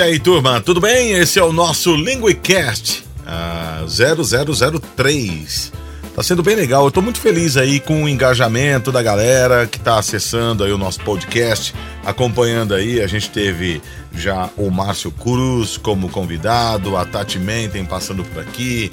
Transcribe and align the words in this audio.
E 0.00 0.02
aí, 0.02 0.18
turma, 0.18 0.62
tudo 0.62 0.80
bem? 0.80 1.12
Esse 1.12 1.38
é 1.38 1.44
o 1.44 1.52
nosso 1.52 1.94
Linguicast 1.94 3.04
uh, 3.20 3.86
0003. 3.86 5.72
Tá 6.16 6.22
sendo 6.22 6.42
bem 6.42 6.56
legal. 6.56 6.86
Eu 6.86 6.90
tô 6.90 7.02
muito 7.02 7.20
feliz 7.20 7.58
aí 7.58 7.78
com 7.78 8.04
o 8.04 8.08
engajamento 8.08 8.90
da 8.90 9.02
galera 9.02 9.66
que 9.66 9.78
tá 9.78 9.98
acessando 9.98 10.64
aí 10.64 10.72
o 10.72 10.78
nosso 10.78 11.00
podcast, 11.00 11.74
acompanhando 12.02 12.72
aí. 12.72 13.02
A 13.02 13.06
gente 13.06 13.28
teve 13.28 13.82
já 14.14 14.48
o 14.56 14.70
Márcio 14.70 15.10
Cruz 15.10 15.76
como 15.76 16.08
convidado, 16.08 16.96
a 16.96 17.04
Tati 17.04 17.38
Menten 17.38 17.84
passando 17.84 18.24
por 18.24 18.40
aqui, 18.40 18.90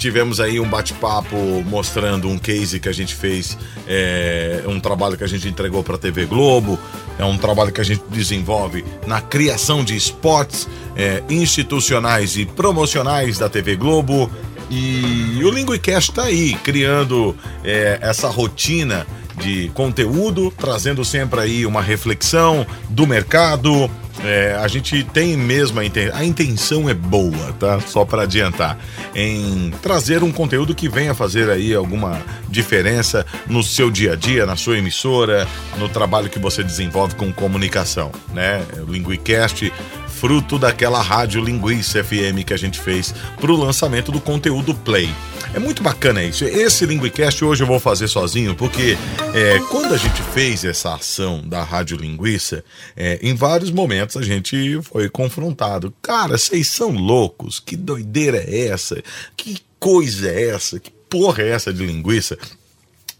tivemos 0.00 0.40
aí 0.40 0.58
um 0.58 0.66
bate-papo 0.66 1.36
mostrando 1.66 2.26
um 2.26 2.38
case 2.38 2.80
que 2.80 2.88
a 2.88 2.92
gente 2.92 3.14
fez, 3.14 3.56
é, 3.86 4.62
um 4.66 4.80
trabalho 4.80 5.14
que 5.14 5.22
a 5.22 5.26
gente 5.26 5.46
entregou 5.46 5.84
para 5.84 5.96
a 5.96 5.98
TV 5.98 6.24
Globo, 6.24 6.78
é 7.18 7.24
um 7.24 7.36
trabalho 7.36 7.70
que 7.70 7.82
a 7.82 7.84
gente 7.84 8.02
desenvolve 8.08 8.82
na 9.06 9.20
criação 9.20 9.84
de 9.84 9.94
spots 9.96 10.66
é, 10.96 11.22
institucionais 11.28 12.38
e 12.38 12.46
promocionais 12.46 13.38
da 13.38 13.50
TV 13.50 13.76
Globo. 13.76 14.30
E 14.70 15.38
o 15.44 15.50
Linguicast 15.50 16.10
está 16.10 16.24
aí, 16.24 16.54
criando 16.64 17.36
é, 17.62 17.98
essa 18.00 18.28
rotina 18.28 19.06
de 19.36 19.70
conteúdo, 19.74 20.52
trazendo 20.56 21.04
sempre 21.04 21.40
aí 21.40 21.66
uma 21.66 21.82
reflexão 21.82 22.66
do 22.88 23.06
mercado, 23.06 23.90
é, 24.24 24.54
a 24.60 24.68
gente 24.68 25.02
tem 25.02 25.36
mesmo 25.36 25.80
a, 25.80 25.84
inten 25.84 26.10
a 26.12 26.24
intenção 26.24 26.88
é 26.88 26.94
boa, 26.94 27.52
tá? 27.58 27.80
Só 27.80 28.04
para 28.04 28.22
adiantar, 28.22 28.78
em 29.14 29.72
trazer 29.82 30.22
um 30.22 30.30
conteúdo 30.30 30.74
que 30.74 30.88
venha 30.88 31.14
fazer 31.14 31.48
aí 31.48 31.74
alguma 31.74 32.20
diferença 32.48 33.24
no 33.46 33.62
seu 33.62 33.90
dia 33.90 34.12
a 34.12 34.16
dia, 34.16 34.44
na 34.44 34.56
sua 34.56 34.76
emissora, 34.76 35.48
no 35.78 35.88
trabalho 35.88 36.28
que 36.28 36.38
você 36.38 36.62
desenvolve 36.62 37.14
com 37.14 37.32
comunicação, 37.32 38.12
né? 38.32 38.62
O 38.86 38.92
Linguicast 38.92 39.72
fruto 40.20 40.58
daquela 40.58 41.00
rádio 41.00 41.42
Linguiça 41.42 42.04
FM 42.04 42.44
que 42.46 42.52
a 42.52 42.56
gente 42.58 42.78
fez 42.78 43.14
para 43.40 43.50
o 43.50 43.56
lançamento 43.56 44.12
do 44.12 44.20
conteúdo 44.20 44.74
Play. 44.74 45.08
É 45.54 45.58
muito 45.58 45.82
bacana 45.82 46.22
isso. 46.22 46.44
Esse 46.44 46.84
Linguicast 46.84 47.42
hoje 47.42 47.62
eu 47.62 47.66
vou 47.66 47.80
fazer 47.80 48.06
sozinho, 48.06 48.54
porque 48.54 48.98
é, 49.32 49.58
quando 49.70 49.94
a 49.94 49.96
gente 49.96 50.22
fez 50.34 50.62
essa 50.62 50.94
ação 50.94 51.40
da 51.42 51.64
Rádio 51.64 51.96
Linguiça, 51.96 52.62
é, 52.94 53.18
em 53.22 53.34
vários 53.34 53.70
momentos 53.70 54.18
a 54.18 54.22
gente 54.22 54.78
foi 54.82 55.08
confrontado. 55.08 55.90
Cara, 56.02 56.36
vocês 56.36 56.68
são 56.68 56.90
loucos? 56.90 57.58
Que 57.58 57.74
doideira 57.74 58.44
é 58.46 58.66
essa? 58.66 59.02
Que 59.34 59.56
coisa 59.78 60.28
é 60.28 60.48
essa? 60.48 60.78
Que 60.78 60.90
porra 61.08 61.42
é 61.42 61.48
essa 61.48 61.72
de 61.72 61.84
linguiça? 61.84 62.36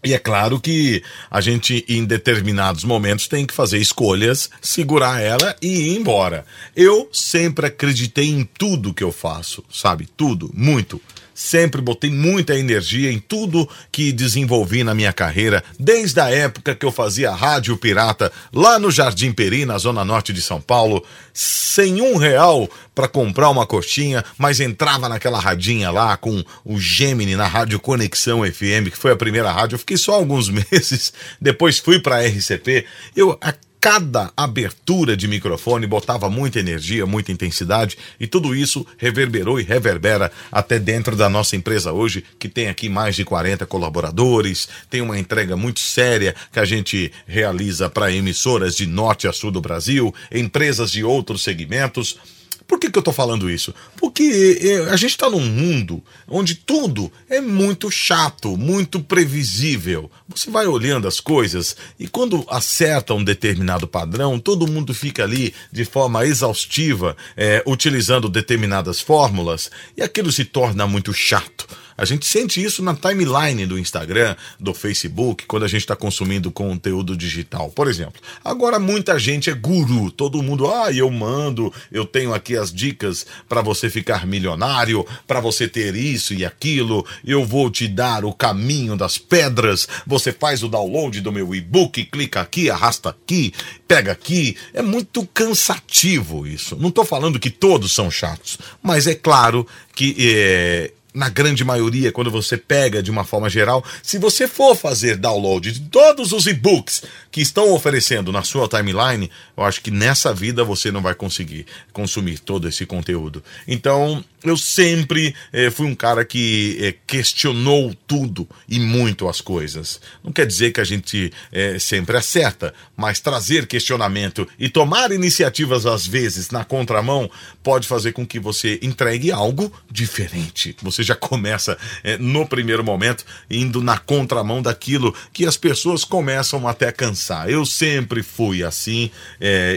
E 0.03 0.13
é 0.13 0.19
claro 0.19 0.59
que 0.59 1.03
a 1.29 1.39
gente, 1.41 1.85
em 1.87 2.03
determinados 2.03 2.83
momentos, 2.83 3.27
tem 3.27 3.45
que 3.45 3.53
fazer 3.53 3.77
escolhas, 3.77 4.49
segurar 4.59 5.21
ela 5.21 5.55
e 5.61 5.67
ir 5.67 5.97
embora. 5.97 6.43
Eu 6.75 7.07
sempre 7.13 7.67
acreditei 7.67 8.29
em 8.29 8.43
tudo 8.43 8.93
que 8.93 9.03
eu 9.03 9.11
faço, 9.11 9.63
sabe? 9.69 10.07
Tudo, 10.17 10.49
muito. 10.53 10.99
Sempre 11.33 11.81
botei 11.81 12.09
muita 12.09 12.57
energia 12.57 13.11
em 13.11 13.19
tudo 13.19 13.67
que 13.91 14.11
desenvolvi 14.11 14.83
na 14.83 14.93
minha 14.93 15.13
carreira, 15.13 15.63
desde 15.79 16.19
a 16.19 16.29
época 16.29 16.75
que 16.75 16.85
eu 16.85 16.91
fazia 16.91 17.31
rádio 17.31 17.77
pirata 17.77 18.31
lá 18.53 18.77
no 18.77 18.91
Jardim 18.91 19.31
Peri, 19.31 19.65
na 19.65 19.77
zona 19.77 20.03
norte 20.03 20.33
de 20.33 20.41
São 20.41 20.59
Paulo, 20.59 21.03
sem 21.33 22.01
um 22.01 22.17
real 22.17 22.69
para 22.93 23.07
comprar 23.07 23.49
uma 23.49 23.65
coxinha, 23.65 24.23
mas 24.37 24.59
entrava 24.59 25.07
naquela 25.07 25.39
radinha 25.39 25.89
lá 25.89 26.17
com 26.17 26.43
o 26.65 26.79
Gemini 26.79 27.35
na 27.35 27.47
Rádio 27.47 27.79
Conexão 27.79 28.43
FM, 28.43 28.89
que 28.91 28.97
foi 28.97 29.11
a 29.11 29.15
primeira 29.15 29.51
rádio. 29.51 29.75
Eu 29.75 29.79
fiquei 29.79 29.97
só 29.97 30.13
alguns 30.13 30.49
meses, 30.71 31.13
depois 31.39 31.79
fui 31.79 31.99
para 31.99 32.25
RCP. 32.25 32.85
Eu 33.15 33.39
cada 33.81 34.31
abertura 34.37 35.17
de 35.17 35.27
microfone 35.27 35.87
botava 35.87 36.29
muita 36.29 36.59
energia, 36.59 37.07
muita 37.07 37.31
intensidade 37.31 37.97
e 38.19 38.27
tudo 38.27 38.55
isso 38.55 38.85
reverberou 38.95 39.59
e 39.59 39.63
reverbera 39.63 40.31
até 40.51 40.77
dentro 40.77 41.15
da 41.15 41.27
nossa 41.27 41.55
empresa 41.55 41.91
hoje, 41.91 42.23
que 42.37 42.47
tem 42.47 42.69
aqui 42.69 42.87
mais 42.87 43.15
de 43.15 43.25
40 43.25 43.65
colaboradores, 43.65 44.69
tem 44.87 45.01
uma 45.01 45.17
entrega 45.17 45.57
muito 45.57 45.79
séria 45.79 46.35
que 46.53 46.59
a 46.59 46.65
gente 46.65 47.11
realiza 47.25 47.89
para 47.89 48.11
emissoras 48.11 48.75
de 48.75 48.85
norte 48.85 49.27
a 49.27 49.33
sul 49.33 49.49
do 49.49 49.59
Brasil, 49.59 50.13
empresas 50.31 50.91
de 50.91 51.03
outros 51.03 51.41
segmentos. 51.41 52.19
Por 52.67 52.79
que, 52.79 52.89
que 52.89 52.97
eu 52.97 53.03
tô 53.03 53.11
falando 53.11 53.49
isso? 53.49 53.73
Porque 53.97 54.59
é, 54.61 54.89
a 54.89 54.95
gente 54.95 55.11
está 55.11 55.29
num 55.29 55.41
mundo 55.41 56.03
onde 56.27 56.55
tudo 56.55 57.11
é 57.29 57.41
muito 57.41 57.91
chato, 57.91 58.57
muito 58.57 59.01
previsível. 59.01 60.09
Você 60.27 60.49
vai 60.49 60.67
olhando 60.67 61.07
as 61.07 61.19
coisas 61.19 61.75
e 61.99 62.07
quando 62.07 62.45
acerta 62.49 63.13
um 63.13 63.23
determinado 63.23 63.87
padrão, 63.87 64.39
todo 64.39 64.67
mundo 64.67 64.93
fica 64.93 65.23
ali 65.23 65.53
de 65.71 65.85
forma 65.85 66.25
exaustiva, 66.25 67.15
é, 67.35 67.63
utilizando 67.65 68.29
determinadas 68.29 69.01
fórmulas, 69.01 69.69
e 69.97 70.01
aquilo 70.01 70.31
se 70.31 70.45
torna 70.45 70.87
muito 70.87 71.13
chato. 71.13 71.67
A 72.01 72.05
gente 72.05 72.25
sente 72.25 72.59
isso 72.59 72.81
na 72.81 72.95
timeline 72.95 73.63
do 73.67 73.77
Instagram, 73.77 74.35
do 74.59 74.73
Facebook, 74.73 75.45
quando 75.45 75.65
a 75.65 75.67
gente 75.67 75.81
está 75.81 75.95
consumindo 75.95 76.49
conteúdo 76.49 77.15
digital. 77.15 77.69
Por 77.69 77.87
exemplo, 77.87 78.19
agora 78.43 78.79
muita 78.79 79.19
gente 79.19 79.51
é 79.51 79.53
guru, 79.53 80.09
todo 80.09 80.41
mundo, 80.41 80.67
ah, 80.67 80.91
eu 80.91 81.11
mando, 81.11 81.71
eu 81.91 82.03
tenho 82.03 82.33
aqui 82.33 82.57
as 82.57 82.73
dicas 82.73 83.27
para 83.47 83.61
você 83.61 83.87
ficar 83.87 84.25
milionário, 84.25 85.05
para 85.27 85.39
você 85.39 85.67
ter 85.67 85.95
isso 85.95 86.33
e 86.33 86.43
aquilo, 86.43 87.05
eu 87.23 87.45
vou 87.45 87.69
te 87.69 87.87
dar 87.87 88.25
o 88.25 88.33
caminho 88.33 88.97
das 88.97 89.19
pedras, 89.19 89.87
você 90.07 90.31
faz 90.31 90.63
o 90.63 90.67
download 90.67 91.21
do 91.21 91.31
meu 91.31 91.53
e-book, 91.53 92.03
clica 92.05 92.41
aqui, 92.41 92.67
arrasta 92.67 93.09
aqui, 93.09 93.53
pega 93.87 94.11
aqui. 94.11 94.57
É 94.73 94.81
muito 94.81 95.23
cansativo 95.27 96.47
isso. 96.47 96.75
Não 96.77 96.89
estou 96.89 97.05
falando 97.05 97.39
que 97.39 97.51
todos 97.51 97.91
são 97.91 98.09
chatos, 98.09 98.57
mas 98.81 99.05
é 99.05 99.13
claro 99.13 99.67
que 99.93 100.15
é, 100.17 100.91
na 101.13 101.29
grande 101.29 101.63
maioria, 101.63 102.11
quando 102.11 102.31
você 102.31 102.57
pega 102.57 103.03
de 103.03 103.11
uma 103.11 103.23
forma 103.23 103.49
geral, 103.49 103.83
se 104.01 104.17
você 104.17 104.47
for 104.47 104.75
fazer 104.75 105.17
download 105.17 105.71
de 105.71 105.81
todos 105.81 106.31
os 106.31 106.47
e-books 106.47 107.03
que 107.31 107.41
estão 107.41 107.73
oferecendo 107.73 108.31
na 108.31 108.43
sua 108.43 108.67
timeline, 108.67 109.29
eu 109.55 109.63
acho 109.63 109.81
que 109.81 109.91
nessa 109.91 110.33
vida 110.33 110.63
você 110.63 110.91
não 110.91 111.01
vai 111.01 111.13
conseguir 111.13 111.65
consumir 111.91 112.39
todo 112.39 112.67
esse 112.67 112.85
conteúdo. 112.85 113.43
Então, 113.67 114.23
eu 114.43 114.57
sempre 114.57 115.35
eh, 115.53 115.69
fui 115.69 115.85
um 115.85 115.93
cara 115.93 116.25
que 116.25 116.77
eh, 116.81 116.95
questionou 117.05 117.95
tudo 118.07 118.47
e 118.67 118.79
muito 118.79 119.29
as 119.29 119.39
coisas. 119.39 120.01
Não 120.23 120.31
quer 120.31 120.47
dizer 120.47 120.71
que 120.71 120.81
a 120.81 120.83
gente 120.83 121.31
eh, 121.51 121.77
sempre 121.77 122.17
acerta, 122.17 122.73
mas 122.97 123.19
trazer 123.19 123.67
questionamento 123.67 124.47
e 124.57 124.67
tomar 124.67 125.11
iniciativas 125.11 125.85
às 125.85 126.07
vezes 126.07 126.49
na 126.49 126.63
contramão 126.63 127.29
pode 127.61 127.87
fazer 127.87 128.13
com 128.13 128.25
que 128.25 128.39
você 128.39 128.79
entregue 128.81 129.31
algo 129.31 129.71
diferente. 129.91 130.75
Você 130.81 131.00
já 131.03 131.15
começa 131.15 131.77
no 132.19 132.47
primeiro 132.47 132.83
momento 132.83 133.25
indo 133.49 133.81
na 133.81 133.97
contramão 133.97 134.61
daquilo 134.61 135.15
que 135.33 135.45
as 135.45 135.57
pessoas 135.57 136.03
começam 136.03 136.67
até 136.67 136.87
a 136.87 136.91
cansar. 136.91 137.49
Eu 137.49 137.65
sempre 137.65 138.23
fui 138.23 138.63
assim 138.63 139.09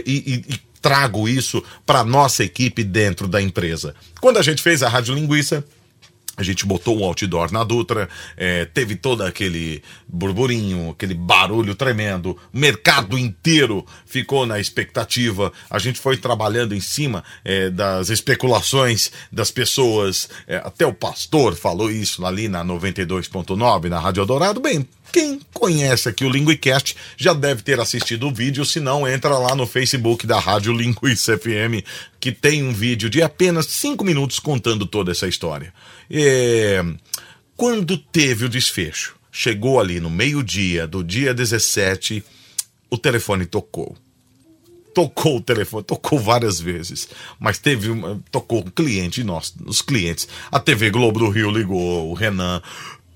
e, 0.07 0.45
e 0.49 0.61
trago 0.85 1.27
isso 1.27 1.65
para 1.87 2.05
nossa 2.05 2.45
equipe 2.45 2.85
dentro 2.85 3.27
da 3.27 3.41
empresa. 3.41 3.95
Quando 4.21 4.37
a 4.39 4.43
gente 4.43 4.63
fez 4.63 4.83
a 4.83 4.89
Rádio 4.89 5.15
Linguiça, 5.15 5.65
a 6.37 6.43
gente 6.43 6.67
botou 6.67 6.99
um 6.99 7.05
outdoor 7.05 7.53
na 7.53 7.63
Dutra, 7.63 8.09
é, 8.37 8.65
teve 8.65 8.97
todo 8.97 9.23
aquele 9.23 9.83
burburinho, 10.09 10.91
aquele 10.91 11.15
barulho 11.15 11.75
tremendo, 11.75 12.37
o 12.53 12.59
mercado 12.59 13.19
inteiro 13.19 13.85
ficou 14.05 14.47
na 14.47 14.59
expectativa. 14.59 15.53
A 15.71 15.79
gente 15.79 16.01
foi 16.01 16.17
trabalhando 16.17 16.75
em 16.75 16.81
cima 16.81 17.23
é, 17.45 17.71
das 17.71 18.09
especulações 18.09 19.13
das 19.31 19.51
pessoas, 19.51 20.29
é, 20.47 20.57
até 20.57 20.87
o 20.87 20.93
pastor 20.93 21.55
falou 21.55 21.91
isso 21.91 22.25
ali 22.27 22.49
na 22.49 22.65
92.9, 22.65 23.89
na 23.89 24.01
Rádio 24.01 24.27
Dourado. 24.27 24.61
Bem, 24.61 24.87
quem 25.15 25.41
conhece 25.53 26.09
aqui 26.09 26.25
o 26.25 26.29
Linguicast 26.29 26.97
já 27.17 27.33
deve 27.33 27.63
ter 27.63 27.79
assistido 27.79 28.27
o 28.27 28.35
vídeo, 28.35 28.65
se 28.65 28.81
não, 28.81 29.07
entra 29.07 29.39
lá 29.39 29.55
no 29.55 29.65
Facebook 29.65 30.27
da 30.27 30.41
Rádio 30.41 30.73
Linguiça 30.73 31.39
FM, 31.39 31.87
que 32.19 32.33
tem 32.33 32.65
um 32.65 32.73
vídeo 32.73 33.09
de 33.09 33.23
apenas 33.23 33.67
cinco 33.67 34.03
minutos 34.03 34.41
contando 34.41 34.85
toda 34.85 35.13
essa 35.13 35.29
história. 35.29 35.73
É... 36.11 36.85
Quando 37.57 37.97
teve 37.97 38.47
o 38.47 38.49
desfecho, 38.49 39.15
chegou 39.31 39.79
ali 39.79 40.01
no 40.01 40.11
meio-dia 40.11 40.85
do 40.85 41.05
dia 41.05 41.33
17, 41.33 42.25
o 42.91 42.99
telefone 42.99 43.47
tocou 43.47 43.97
tocou 44.95 45.39
o 45.39 45.41
telefone, 45.41 45.83
tocou 45.83 46.19
várias 46.21 46.61
vezes, 46.61 47.09
mas 47.39 47.59
teve 47.59 47.91
uma, 47.91 48.23
tocou 48.31 48.61
um 48.61 48.71
cliente 48.71 49.25
nosso, 49.25 49.55
os 49.67 49.83
clientes. 49.83 50.29
A 50.53 50.61
TV 50.61 50.89
Globo 50.91 51.19
do 51.19 51.29
Rio 51.29 51.51
ligou, 51.51 52.11
o 52.11 52.15
Renan. 52.15 52.63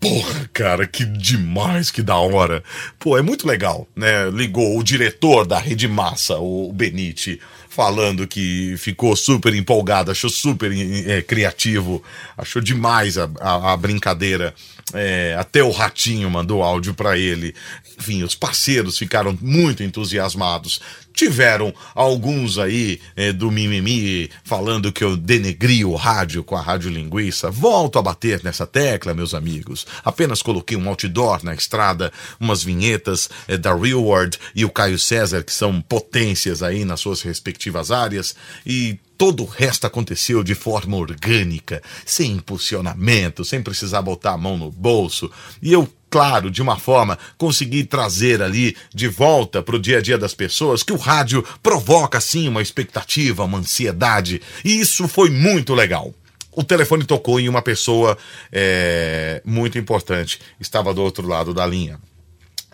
Porra, 0.01 0.49
cara, 0.53 0.87
que 0.87 1.05
demais, 1.05 1.91
que 1.91 2.03
da 2.03 2.17
hora. 2.17 2.63
Pô, 2.99 3.19
é 3.19 3.23
muito 3.23 3.47
legal, 3.47 3.89
né? 3.97 4.31
Ligou 4.31 4.79
o 4.79 4.83
diretor 4.83 5.45
da 5.45 5.59
Rede 5.59 5.89
Massa, 5.89 6.39
o 6.39 6.73
Benite, 6.73 7.41
falando 7.69 8.27
que 8.27 8.77
ficou 8.77 9.17
super 9.17 9.55
empolgado, 9.55 10.11
achou 10.11 10.31
super 10.31 10.71
é, 10.73 11.21
criativo, 11.23 12.03
achou 12.37 12.63
demais 12.63 13.19
a, 13.19 13.29
a, 13.41 13.73
a 13.73 13.77
brincadeira. 13.77 14.55
É, 14.95 15.37
até 15.39 15.63
o 15.63 15.71
Ratinho 15.71 16.31
mandou 16.31 16.63
áudio 16.63 16.95
para 16.95 17.19
ele. 17.19 17.55
Enfim, 17.99 18.23
os 18.23 18.35
parceiros 18.35 18.97
ficaram 18.97 19.37
muito 19.41 19.83
entusiasmados 19.83 20.81
Tiveram 21.19 21.75
alguns 21.97 22.59
aí 22.59 23.01
é, 23.17 23.33
do 23.33 23.51
mimimi 23.51 24.31
falando 24.45 24.93
que 24.93 25.03
eu 25.03 25.17
denegri 25.17 25.85
o 25.85 25.97
rádio 25.97 26.45
com 26.45 26.55
a 26.55 26.61
rádio 26.61 26.93
linguiça. 26.93 27.51
Volto 27.51 27.99
a 27.99 28.03
bater 28.03 28.41
nessa 28.45 28.65
tecla, 28.65 29.13
meus 29.13 29.35
amigos. 29.35 29.85
Apenas 30.05 30.43
coloquei 30.43 30.77
um 30.77 30.89
outdoor 30.89 31.45
na 31.45 31.53
estrada, 31.53 32.13
umas 32.39 32.63
vinhetas 32.63 33.29
é, 33.49 33.57
da 33.57 33.75
Real 33.75 34.01
World 34.01 34.39
e 34.55 34.65
o 34.65 34.71
Caio 34.71 34.97
César, 34.97 35.43
que 35.43 35.53
são 35.53 35.81
potências 35.81 36.63
aí 36.63 36.85
nas 36.85 37.01
suas 37.01 37.21
respectivas 37.21 37.91
áreas, 37.91 38.37
e 38.65 38.97
todo 39.19 39.43
o 39.43 39.47
resto 39.47 39.85
aconteceu 39.87 40.45
de 40.45 40.55
forma 40.55 40.97
orgânica, 40.97 41.83
sem 42.07 42.31
impulsionamento, 42.31 43.45
sem 43.45 43.61
precisar 43.61 44.01
botar 44.01 44.33
a 44.33 44.39
mão 44.39 44.57
no 44.57 44.71
bolso. 44.71 45.29
E 45.61 45.73
eu 45.73 45.93
claro, 46.11 46.51
de 46.51 46.63
uma 46.63 46.79
forma, 46.79 47.19
consegui 47.37 47.85
trazer 47.85 48.41
ali 48.41 48.75
de 48.95 49.09
volta 49.09 49.63
para 49.63 49.77
o 49.77 49.79
dia 49.79 49.99
a 49.99 50.01
dia 50.01 50.17
das 50.17 50.33
pessoas 50.33 50.83
que 50.83 50.93
o 50.93 50.97
rádio 50.97 51.45
provoca 51.63 52.19
sim 52.19 52.49
uma 52.49 52.63
expectativa, 52.63 53.45
uma 53.45 53.59
ansiedade, 53.59 54.41
e 54.65 54.81
isso 54.81 55.07
foi 55.07 55.29
muito 55.29 55.75
legal. 55.75 56.15
O 56.51 56.65
telefone 56.65 57.05
tocou 57.05 57.39
em 57.39 57.49
uma 57.49 57.61
pessoa 57.61 58.17
é, 58.51 59.43
muito 59.45 59.79
importante, 59.79 60.41
estava 60.59 60.95
do 60.95 61.03
outro 61.03 61.29
lado 61.29 61.53
da 61.53 61.67
linha. 61.67 62.01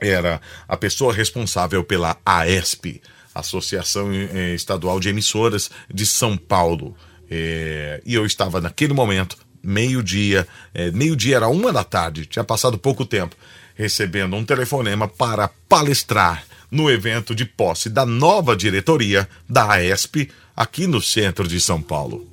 Era 0.00 0.40
a 0.68 0.76
pessoa 0.76 1.12
responsável 1.12 1.82
pela 1.82 2.16
AESP, 2.24 3.02
Associação 3.34 4.10
é, 4.12 4.54
Estadual 4.54 5.00
de 5.00 5.08
Emissoras 5.08 5.70
de 5.92 6.06
São 6.06 6.36
Paulo. 6.36 6.96
É, 7.30 8.00
e 8.04 8.14
eu 8.14 8.24
estava 8.24 8.60
naquele 8.60 8.92
momento 8.92 9.36
meio-dia, 9.62 10.46
é, 10.74 10.90
meio-dia 10.90 11.36
era 11.36 11.48
uma 11.48 11.72
da 11.72 11.82
tarde, 11.82 12.26
tinha 12.26 12.44
passado 12.44 12.78
pouco 12.78 13.04
tempo, 13.04 13.34
recebendo 13.74 14.36
um 14.36 14.44
telefonema 14.44 15.08
para 15.08 15.48
palestrar 15.68 16.44
no 16.70 16.90
evento 16.90 17.34
de 17.34 17.44
posse 17.44 17.88
da 17.88 18.04
nova 18.04 18.54
diretoria 18.54 19.28
da 19.48 19.72
AESP 19.72 20.30
aqui 20.54 20.86
no 20.86 21.00
centro 21.00 21.48
de 21.48 21.60
São 21.60 21.80
Paulo. 21.80 22.28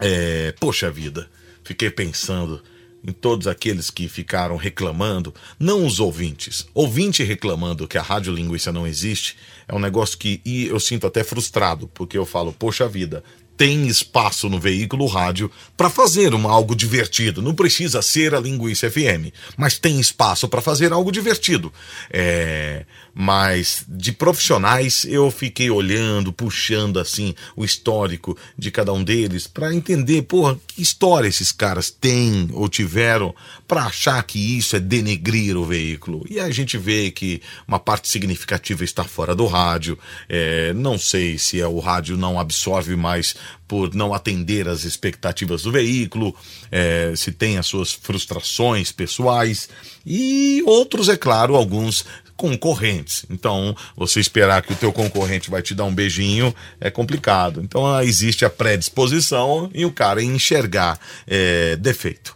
É, 0.00 0.52
poxa 0.58 0.90
vida, 0.90 1.28
fiquei 1.64 1.90
pensando 1.90 2.62
em 3.06 3.12
todos 3.12 3.46
aqueles 3.46 3.90
que 3.90 4.08
ficaram 4.08 4.56
reclamando, 4.56 5.34
não 5.58 5.86
os 5.86 6.00
ouvintes. 6.00 6.66
Ouvinte 6.74 7.22
reclamando 7.22 7.86
que 7.86 7.96
a 7.96 8.02
rádio 8.02 8.32
linguiça 8.32 8.72
não 8.72 8.86
existe 8.86 9.36
é 9.68 9.74
um 9.74 9.78
negócio 9.78 10.18
que 10.18 10.40
eu 10.44 10.80
sinto 10.80 11.06
até 11.06 11.22
frustrado, 11.22 11.88
porque 11.88 12.18
eu 12.18 12.26
falo, 12.26 12.52
poxa 12.52 12.88
vida, 12.88 13.22
tem 13.56 13.86
espaço 13.86 14.48
no 14.48 14.60
veículo 14.60 15.06
rádio 15.06 15.50
para 15.76 15.90
fazer 15.90 16.34
uma, 16.34 16.50
algo 16.50 16.74
divertido. 16.74 17.40
Não 17.40 17.54
precisa 17.54 18.02
ser 18.02 18.34
a 18.34 18.40
Linguiça 18.40 18.90
FM, 18.90 19.32
mas 19.56 19.78
tem 19.78 19.98
espaço 19.98 20.48
para 20.48 20.60
fazer 20.60 20.92
algo 20.92 21.10
divertido. 21.10 21.72
É, 22.10 22.84
mas 23.14 23.82
de 23.88 24.12
profissionais 24.12 25.06
eu 25.06 25.30
fiquei 25.30 25.70
olhando, 25.70 26.32
puxando 26.32 26.98
assim 26.98 27.34
o 27.56 27.64
histórico 27.64 28.36
de 28.58 28.70
cada 28.70 28.92
um 28.92 29.02
deles 29.02 29.46
para 29.46 29.74
entender, 29.74 30.22
porra, 30.22 30.58
que 30.66 30.82
história 30.82 31.26
esses 31.26 31.50
caras 31.50 31.90
têm 31.90 32.50
ou 32.52 32.68
tiveram 32.68 33.34
para 33.66 33.84
achar 33.84 34.22
que 34.22 34.58
isso 34.58 34.76
é 34.76 34.80
denegrir 34.80 35.56
o 35.56 35.64
veículo. 35.64 36.26
E 36.28 36.38
a 36.38 36.50
gente 36.50 36.76
vê 36.76 37.10
que 37.10 37.40
uma 37.66 37.78
parte 37.78 38.08
significativa 38.08 38.84
está 38.84 39.02
fora 39.02 39.34
do 39.34 39.46
rádio. 39.46 39.98
É, 40.28 40.72
não 40.74 40.98
sei 40.98 41.38
se 41.38 41.60
é 41.60 41.66
o 41.66 41.78
rádio 41.78 42.16
não 42.16 42.38
absorve 42.38 42.96
mais 42.96 43.34
por 43.66 43.94
não 43.94 44.14
atender 44.14 44.68
às 44.68 44.84
expectativas 44.84 45.62
do 45.62 45.72
veículo, 45.72 46.34
é, 46.70 47.12
se 47.16 47.32
tem 47.32 47.58
as 47.58 47.66
suas 47.66 47.92
frustrações 47.92 48.92
pessoais 48.92 49.68
e 50.04 50.62
outros, 50.66 51.08
é 51.08 51.16
claro, 51.16 51.56
alguns 51.56 52.04
concorrentes. 52.36 53.24
Então, 53.30 53.74
você 53.96 54.20
esperar 54.20 54.62
que 54.62 54.72
o 54.72 54.76
teu 54.76 54.92
concorrente 54.92 55.50
vai 55.50 55.62
te 55.62 55.74
dar 55.74 55.84
um 55.84 55.94
beijinho 55.94 56.54
é 56.80 56.90
complicado. 56.90 57.60
Então, 57.62 57.86
ah, 57.86 58.04
existe 58.04 58.44
a 58.44 58.50
predisposição 58.50 59.70
e 59.74 59.84
o 59.84 59.90
cara 59.90 60.22
enxergar 60.22 61.00
é, 61.26 61.76
defeito. 61.76 62.35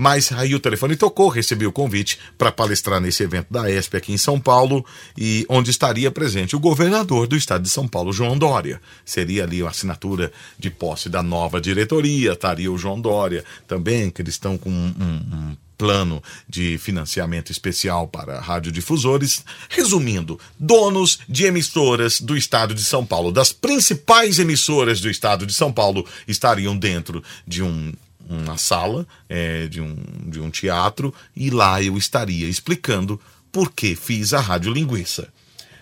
Mas 0.00 0.32
aí 0.32 0.54
o 0.54 0.58
telefone 0.58 0.96
tocou, 0.96 1.28
recebi 1.28 1.66
o 1.66 1.72
convite 1.72 2.18
para 2.38 2.50
palestrar 2.50 3.02
nesse 3.02 3.22
evento 3.22 3.48
da 3.50 3.70
ESP 3.70 3.98
aqui 3.98 4.12
em 4.14 4.16
São 4.16 4.40
Paulo, 4.40 4.82
e 5.14 5.44
onde 5.46 5.70
estaria 5.70 6.10
presente 6.10 6.56
o 6.56 6.58
governador 6.58 7.26
do 7.26 7.36
estado 7.36 7.64
de 7.64 7.68
São 7.68 7.86
Paulo, 7.86 8.10
João 8.10 8.38
Dória. 8.38 8.80
Seria 9.04 9.44
ali 9.44 9.60
a 9.60 9.68
assinatura 9.68 10.32
de 10.58 10.70
posse 10.70 11.10
da 11.10 11.22
nova 11.22 11.60
diretoria, 11.60 12.32
estaria 12.32 12.72
o 12.72 12.78
João 12.78 12.98
Dória 12.98 13.44
também, 13.68 14.08
que 14.08 14.22
eles 14.22 14.36
estão 14.36 14.56
com 14.56 14.70
um, 14.70 14.94
um 14.98 15.56
plano 15.76 16.22
de 16.48 16.78
financiamento 16.78 17.52
especial 17.52 18.08
para 18.08 18.40
radiodifusores. 18.40 19.44
Resumindo, 19.68 20.40
donos 20.58 21.18
de 21.28 21.44
emissoras 21.44 22.22
do 22.22 22.38
estado 22.38 22.74
de 22.74 22.84
São 22.84 23.04
Paulo, 23.04 23.30
das 23.30 23.52
principais 23.52 24.38
emissoras 24.38 24.98
do 24.98 25.10
estado 25.10 25.44
de 25.44 25.52
São 25.52 25.70
Paulo, 25.70 26.06
estariam 26.26 26.74
dentro 26.74 27.22
de 27.46 27.62
um 27.62 27.92
uma 28.30 28.56
sala 28.56 29.06
é, 29.28 29.66
de, 29.66 29.80
um, 29.80 29.96
de 30.26 30.40
um 30.40 30.50
teatro 30.50 31.14
e 31.34 31.50
lá 31.50 31.82
eu 31.82 31.98
estaria 31.98 32.48
explicando 32.48 33.20
por 33.50 33.72
que 33.72 33.96
fiz 33.96 34.32
a 34.32 34.40
Rádio 34.40 34.72
Linguiça. 34.72 35.28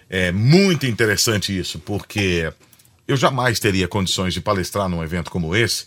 É 0.09 0.33
muito 0.33 0.87
interessante 0.87 1.57
isso, 1.57 1.79
porque 1.81 2.51
eu 3.07 3.17
jamais 3.17 3.61
teria 3.61 3.87
condições 3.87 4.33
de 4.33 4.41
palestrar 4.41 4.89
num 4.89 5.03
evento 5.03 5.31
como 5.31 5.55
esse 5.55 5.87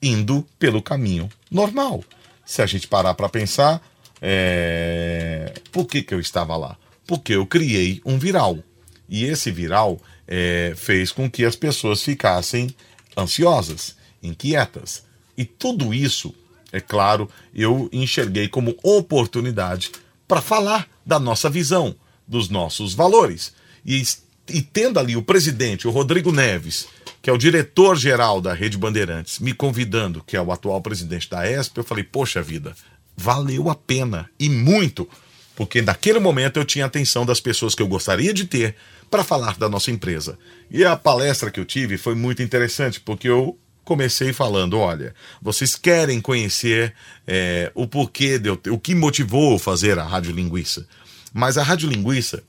indo 0.00 0.46
pelo 0.58 0.80
caminho 0.80 1.28
normal 1.50 2.02
se 2.48 2.62
a 2.62 2.66
gente 2.66 2.88
parar 2.88 3.12
para 3.12 3.28
pensar, 3.28 3.78
é... 4.22 5.52
por 5.70 5.84
que, 5.84 6.02
que 6.02 6.14
eu 6.14 6.18
estava 6.18 6.56
lá? 6.56 6.78
Porque 7.06 7.34
eu 7.34 7.44
criei 7.46 8.00
um 8.06 8.18
viral. 8.18 8.58
E 9.06 9.24
esse 9.24 9.50
viral 9.50 10.00
é, 10.26 10.72
fez 10.74 11.12
com 11.12 11.30
que 11.30 11.44
as 11.44 11.54
pessoas 11.54 12.02
ficassem 12.02 12.74
ansiosas, 13.14 13.96
inquietas. 14.22 15.04
E 15.38 15.44
tudo 15.44 15.94
isso, 15.94 16.34
é 16.72 16.80
claro, 16.80 17.30
eu 17.54 17.88
enxerguei 17.92 18.48
como 18.48 18.76
oportunidade 18.82 19.92
para 20.26 20.42
falar 20.42 20.88
da 21.06 21.20
nossa 21.20 21.48
visão, 21.48 21.94
dos 22.26 22.48
nossos 22.48 22.92
valores. 22.92 23.54
E, 23.86 24.02
e 24.48 24.60
tendo 24.60 24.98
ali 24.98 25.16
o 25.16 25.22
presidente, 25.22 25.86
o 25.86 25.92
Rodrigo 25.92 26.32
Neves, 26.32 26.88
que 27.22 27.30
é 27.30 27.32
o 27.32 27.38
diretor-geral 27.38 28.40
da 28.40 28.52
Rede 28.52 28.76
Bandeirantes, 28.76 29.38
me 29.38 29.52
convidando, 29.52 30.24
que 30.26 30.36
é 30.36 30.42
o 30.42 30.50
atual 30.50 30.80
presidente 30.82 31.30
da 31.30 31.48
ESP, 31.48 31.78
eu 31.78 31.84
falei, 31.84 32.02
poxa 32.02 32.42
vida, 32.42 32.74
valeu 33.16 33.70
a 33.70 33.76
pena 33.76 34.28
e 34.40 34.48
muito, 34.48 35.08
porque 35.54 35.80
naquele 35.80 36.18
momento 36.18 36.58
eu 36.58 36.64
tinha 36.64 36.84
a 36.84 36.88
atenção 36.88 37.24
das 37.24 37.40
pessoas 37.40 37.76
que 37.76 37.82
eu 37.82 37.86
gostaria 37.86 38.34
de 38.34 38.44
ter 38.44 38.74
para 39.08 39.22
falar 39.22 39.56
da 39.56 39.68
nossa 39.68 39.92
empresa. 39.92 40.36
E 40.68 40.84
a 40.84 40.96
palestra 40.96 41.48
que 41.48 41.60
eu 41.60 41.64
tive 41.64 41.96
foi 41.96 42.16
muito 42.16 42.42
interessante, 42.42 43.00
porque 43.00 43.28
eu 43.28 43.56
comecei 43.88 44.34
falando: 44.34 44.78
olha, 44.78 45.14
vocês 45.40 45.74
querem 45.74 46.20
conhecer 46.20 46.92
é, 47.26 47.72
o 47.74 47.86
porquê, 47.86 48.38
de 48.38 48.50
eu, 48.50 48.60
o 48.70 48.78
que 48.78 48.94
motivou 48.94 49.58
fazer 49.58 49.98
a 49.98 50.04
Rádio 50.04 50.30
Linguiça. 50.32 50.86
Mas 51.32 51.56
a 51.56 51.62
Rádio 51.62 51.88
Linguiça, 51.88 52.42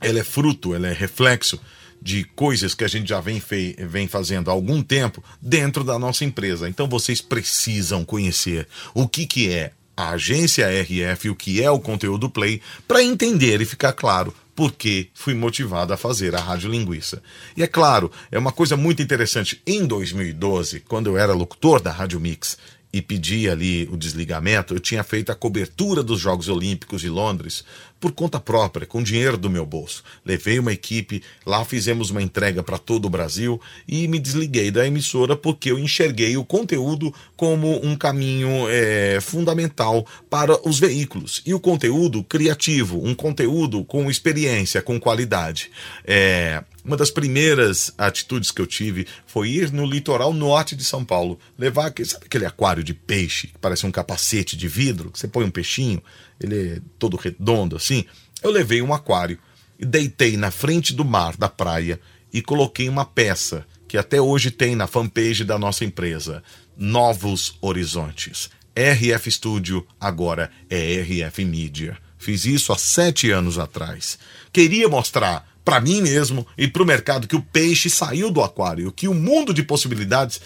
ela 0.00 0.20
é 0.20 0.24
fruto, 0.24 0.72
ela 0.72 0.86
é 0.86 0.92
reflexo 0.92 1.60
de 2.00 2.22
coisas 2.24 2.72
que 2.72 2.84
a 2.84 2.88
gente 2.88 3.08
já 3.08 3.20
vem, 3.20 3.42
vem 3.88 4.06
fazendo 4.06 4.48
há 4.48 4.52
algum 4.52 4.80
tempo 4.80 5.22
dentro 5.42 5.82
da 5.82 5.98
nossa 5.98 6.24
empresa. 6.24 6.68
Então 6.68 6.88
vocês 6.88 7.20
precisam 7.20 8.04
conhecer 8.04 8.68
o 8.94 9.08
que, 9.08 9.26
que 9.26 9.50
é 9.50 9.72
a 9.96 10.10
agência 10.10 10.68
RF, 10.68 11.30
o 11.30 11.34
que 11.34 11.62
é 11.62 11.70
o 11.70 11.80
conteúdo 11.80 12.30
Play, 12.30 12.62
para 12.86 13.02
entender 13.02 13.60
e 13.60 13.66
ficar 13.66 13.92
claro 13.92 14.32
por 14.60 14.72
que 14.72 15.08
fui 15.14 15.32
motivado 15.32 15.90
a 15.90 15.96
fazer 15.96 16.34
a 16.34 16.38
Rádio 16.38 16.70
Linguiça. 16.70 17.22
E 17.56 17.62
é 17.62 17.66
claro, 17.66 18.12
é 18.30 18.38
uma 18.38 18.52
coisa 18.52 18.76
muito 18.76 19.00
interessante. 19.00 19.62
Em 19.66 19.86
2012, 19.86 20.80
quando 20.80 21.06
eu 21.06 21.16
era 21.16 21.32
locutor 21.32 21.80
da 21.80 21.90
Rádio 21.90 22.20
Mix, 22.20 22.58
e 22.92 23.00
pedi 23.00 23.48
ali 23.48 23.88
o 23.90 23.96
desligamento, 23.96 24.74
eu 24.74 24.80
tinha 24.80 25.02
feito 25.02 25.32
a 25.32 25.34
cobertura 25.34 26.02
dos 26.02 26.20
Jogos 26.20 26.50
Olímpicos 26.50 27.00
de 27.00 27.08
Londres 27.08 27.64
por 28.00 28.12
conta 28.12 28.40
própria, 28.40 28.86
com 28.86 29.02
dinheiro 29.02 29.36
do 29.36 29.50
meu 29.50 29.66
bolso. 29.66 30.02
Levei 30.24 30.58
uma 30.58 30.72
equipe, 30.72 31.22
lá 31.44 31.64
fizemos 31.64 32.10
uma 32.10 32.22
entrega 32.22 32.62
para 32.62 32.78
todo 32.78 33.04
o 33.04 33.10
Brasil 33.10 33.60
e 33.86 34.08
me 34.08 34.18
desliguei 34.18 34.70
da 34.70 34.86
emissora 34.86 35.36
porque 35.36 35.70
eu 35.70 35.78
enxerguei 35.78 36.36
o 36.36 36.44
conteúdo 36.44 37.14
como 37.36 37.84
um 37.84 37.94
caminho 37.94 38.66
é, 38.68 39.20
fundamental 39.20 40.06
para 40.30 40.58
os 40.66 40.78
veículos. 40.78 41.42
E 41.44 41.52
o 41.52 41.60
conteúdo 41.60 42.24
criativo, 42.24 43.04
um 43.04 43.14
conteúdo 43.14 43.84
com 43.84 44.10
experiência, 44.10 44.80
com 44.80 44.98
qualidade. 44.98 45.70
É, 46.04 46.64
uma 46.82 46.96
das 46.96 47.10
primeiras 47.10 47.92
atitudes 47.98 48.50
que 48.50 48.60
eu 48.60 48.66
tive 48.66 49.06
foi 49.26 49.50
ir 49.50 49.70
no 49.70 49.84
litoral 49.84 50.32
norte 50.32 50.74
de 50.74 50.82
São 50.82 51.04
Paulo, 51.04 51.38
levar 51.58 51.86
aquele, 51.86 52.08
sabe 52.08 52.24
aquele 52.24 52.46
aquário 52.46 52.82
de 52.82 52.94
peixe 52.94 53.48
que 53.48 53.58
parece 53.58 53.84
um 53.86 53.90
capacete 53.90 54.56
de 54.56 54.66
vidro, 54.66 55.10
que 55.10 55.18
você 55.18 55.28
põe 55.28 55.44
um 55.44 55.50
peixinho, 55.50 56.02
ele 56.40 56.74
é 56.76 56.80
todo 56.98 57.16
redondo 57.16 57.76
assim. 57.76 58.04
Eu 58.42 58.50
levei 58.50 58.80
um 58.80 58.94
aquário 58.94 59.38
e 59.78 59.84
deitei 59.84 60.36
na 60.36 60.50
frente 60.50 60.94
do 60.94 61.04
mar 61.04 61.36
da 61.36 61.48
praia 61.48 62.00
e 62.32 62.40
coloquei 62.40 62.88
uma 62.88 63.04
peça 63.04 63.66
que 63.86 63.98
até 63.98 64.20
hoje 64.20 64.50
tem 64.50 64.76
na 64.76 64.86
fanpage 64.86 65.44
da 65.44 65.58
nossa 65.58 65.84
empresa, 65.84 66.42
Novos 66.76 67.56
Horizontes. 67.60 68.48
RF 68.74 69.30
Studio 69.30 69.86
agora 70.00 70.50
é 70.68 71.02
RF 71.02 71.44
Media. 71.44 71.98
Fiz 72.16 72.44
isso 72.44 72.72
há 72.72 72.78
sete 72.78 73.30
anos 73.30 73.58
atrás. 73.58 74.18
Queria 74.52 74.88
mostrar 74.88 75.48
para 75.64 75.80
mim 75.80 76.00
mesmo 76.02 76.46
e 76.56 76.68
para 76.68 76.82
o 76.82 76.86
mercado 76.86 77.26
que 77.26 77.36
o 77.36 77.42
peixe 77.42 77.90
saiu 77.90 78.30
do 78.30 78.42
aquário, 78.42 78.92
que 78.92 79.08
o 79.08 79.14
mundo 79.14 79.52
de 79.52 79.62
possibilidades 79.62 80.40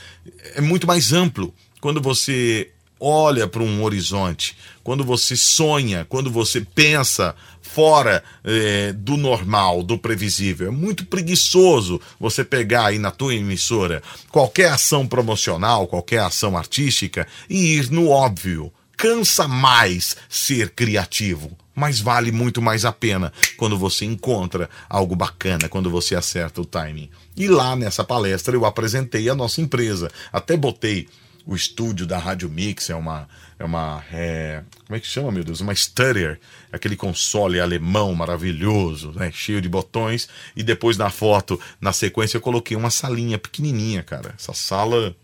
é 0.54 0.60
muito 0.60 0.86
mais 0.86 1.12
amplo 1.12 1.54
quando 1.80 2.00
você 2.00 2.70
olha 3.04 3.46
para 3.46 3.62
um 3.62 3.82
horizonte, 3.82 4.56
quando 4.82 5.04
você 5.04 5.36
sonha, 5.36 6.06
quando 6.08 6.30
você 6.30 6.62
pensa 6.62 7.34
fora 7.60 8.22
eh, 8.42 8.94
do 8.96 9.16
normal, 9.16 9.82
do 9.82 9.98
previsível. 9.98 10.68
É 10.68 10.70
muito 10.70 11.04
preguiçoso 11.04 12.00
você 12.18 12.42
pegar 12.44 12.86
aí 12.86 12.98
na 12.98 13.10
tua 13.10 13.34
emissora 13.34 14.02
qualquer 14.30 14.70
ação 14.70 15.06
promocional, 15.06 15.86
qualquer 15.86 16.20
ação 16.20 16.56
artística 16.56 17.26
e 17.48 17.76
ir 17.76 17.90
no 17.90 18.08
óbvio. 18.08 18.72
Cansa 18.96 19.48
mais 19.48 20.16
ser 20.28 20.70
criativo, 20.70 21.50
mas 21.74 22.00
vale 22.00 22.30
muito 22.30 22.62
mais 22.62 22.84
a 22.84 22.92
pena 22.92 23.32
quando 23.56 23.76
você 23.76 24.04
encontra 24.04 24.70
algo 24.88 25.16
bacana, 25.16 25.68
quando 25.68 25.90
você 25.90 26.14
acerta 26.14 26.60
o 26.60 26.64
timing. 26.64 27.10
E 27.36 27.48
lá 27.48 27.74
nessa 27.74 28.04
palestra 28.04 28.54
eu 28.54 28.64
apresentei 28.64 29.28
a 29.28 29.34
nossa 29.34 29.60
empresa, 29.60 30.10
até 30.32 30.56
botei 30.56 31.08
o 31.46 31.54
estúdio 31.54 32.06
da 32.06 32.18
Rádio 32.18 32.48
Mix, 32.48 32.90
é 32.90 32.94
uma. 32.94 33.28
É 33.58 33.64
uma 33.64 34.02
é, 34.12 34.62
como 34.84 34.96
é 34.96 35.00
que 35.00 35.06
chama, 35.06 35.30
meu 35.30 35.44
Deus? 35.44 35.60
Uma 35.60 35.74
Stutter, 35.74 36.40
aquele 36.72 36.96
console 36.96 37.60
alemão 37.60 38.14
maravilhoso, 38.14 39.12
né? 39.12 39.30
cheio 39.32 39.60
de 39.60 39.68
botões. 39.68 40.28
E 40.56 40.62
depois 40.62 40.96
na 40.96 41.08
foto, 41.08 41.60
na 41.80 41.92
sequência, 41.92 42.36
eu 42.36 42.40
coloquei 42.40 42.76
uma 42.76 42.90
salinha 42.90 43.38
pequenininha, 43.38 44.02
cara. 44.02 44.34
Essa 44.36 44.52
sala, 44.52 45.14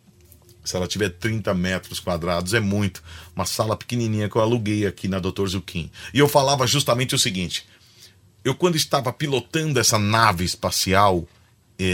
se 0.65 0.77
ela 0.77 0.87
tiver 0.87 1.09
30 1.09 1.53
metros 1.55 1.99
quadrados, 1.99 2.55
é 2.55 2.61
muito. 2.61 3.03
Uma 3.35 3.45
sala 3.45 3.77
pequenininha 3.77 4.29
que 4.29 4.37
eu 4.37 4.43
aluguei 4.43 4.87
aqui 4.87 5.09
na 5.09 5.19
Dr. 5.19 5.47
Zucchini. 5.49 5.91
E 6.15 6.19
eu 6.19 6.29
falava 6.29 6.67
justamente 6.67 7.15
o 7.15 7.19
seguinte: 7.19 7.67
eu, 8.45 8.55
quando 8.55 8.77
estava 8.77 9.13
pilotando 9.13 9.81
essa 9.81 9.99
nave 9.99 10.45
espacial 10.45 11.27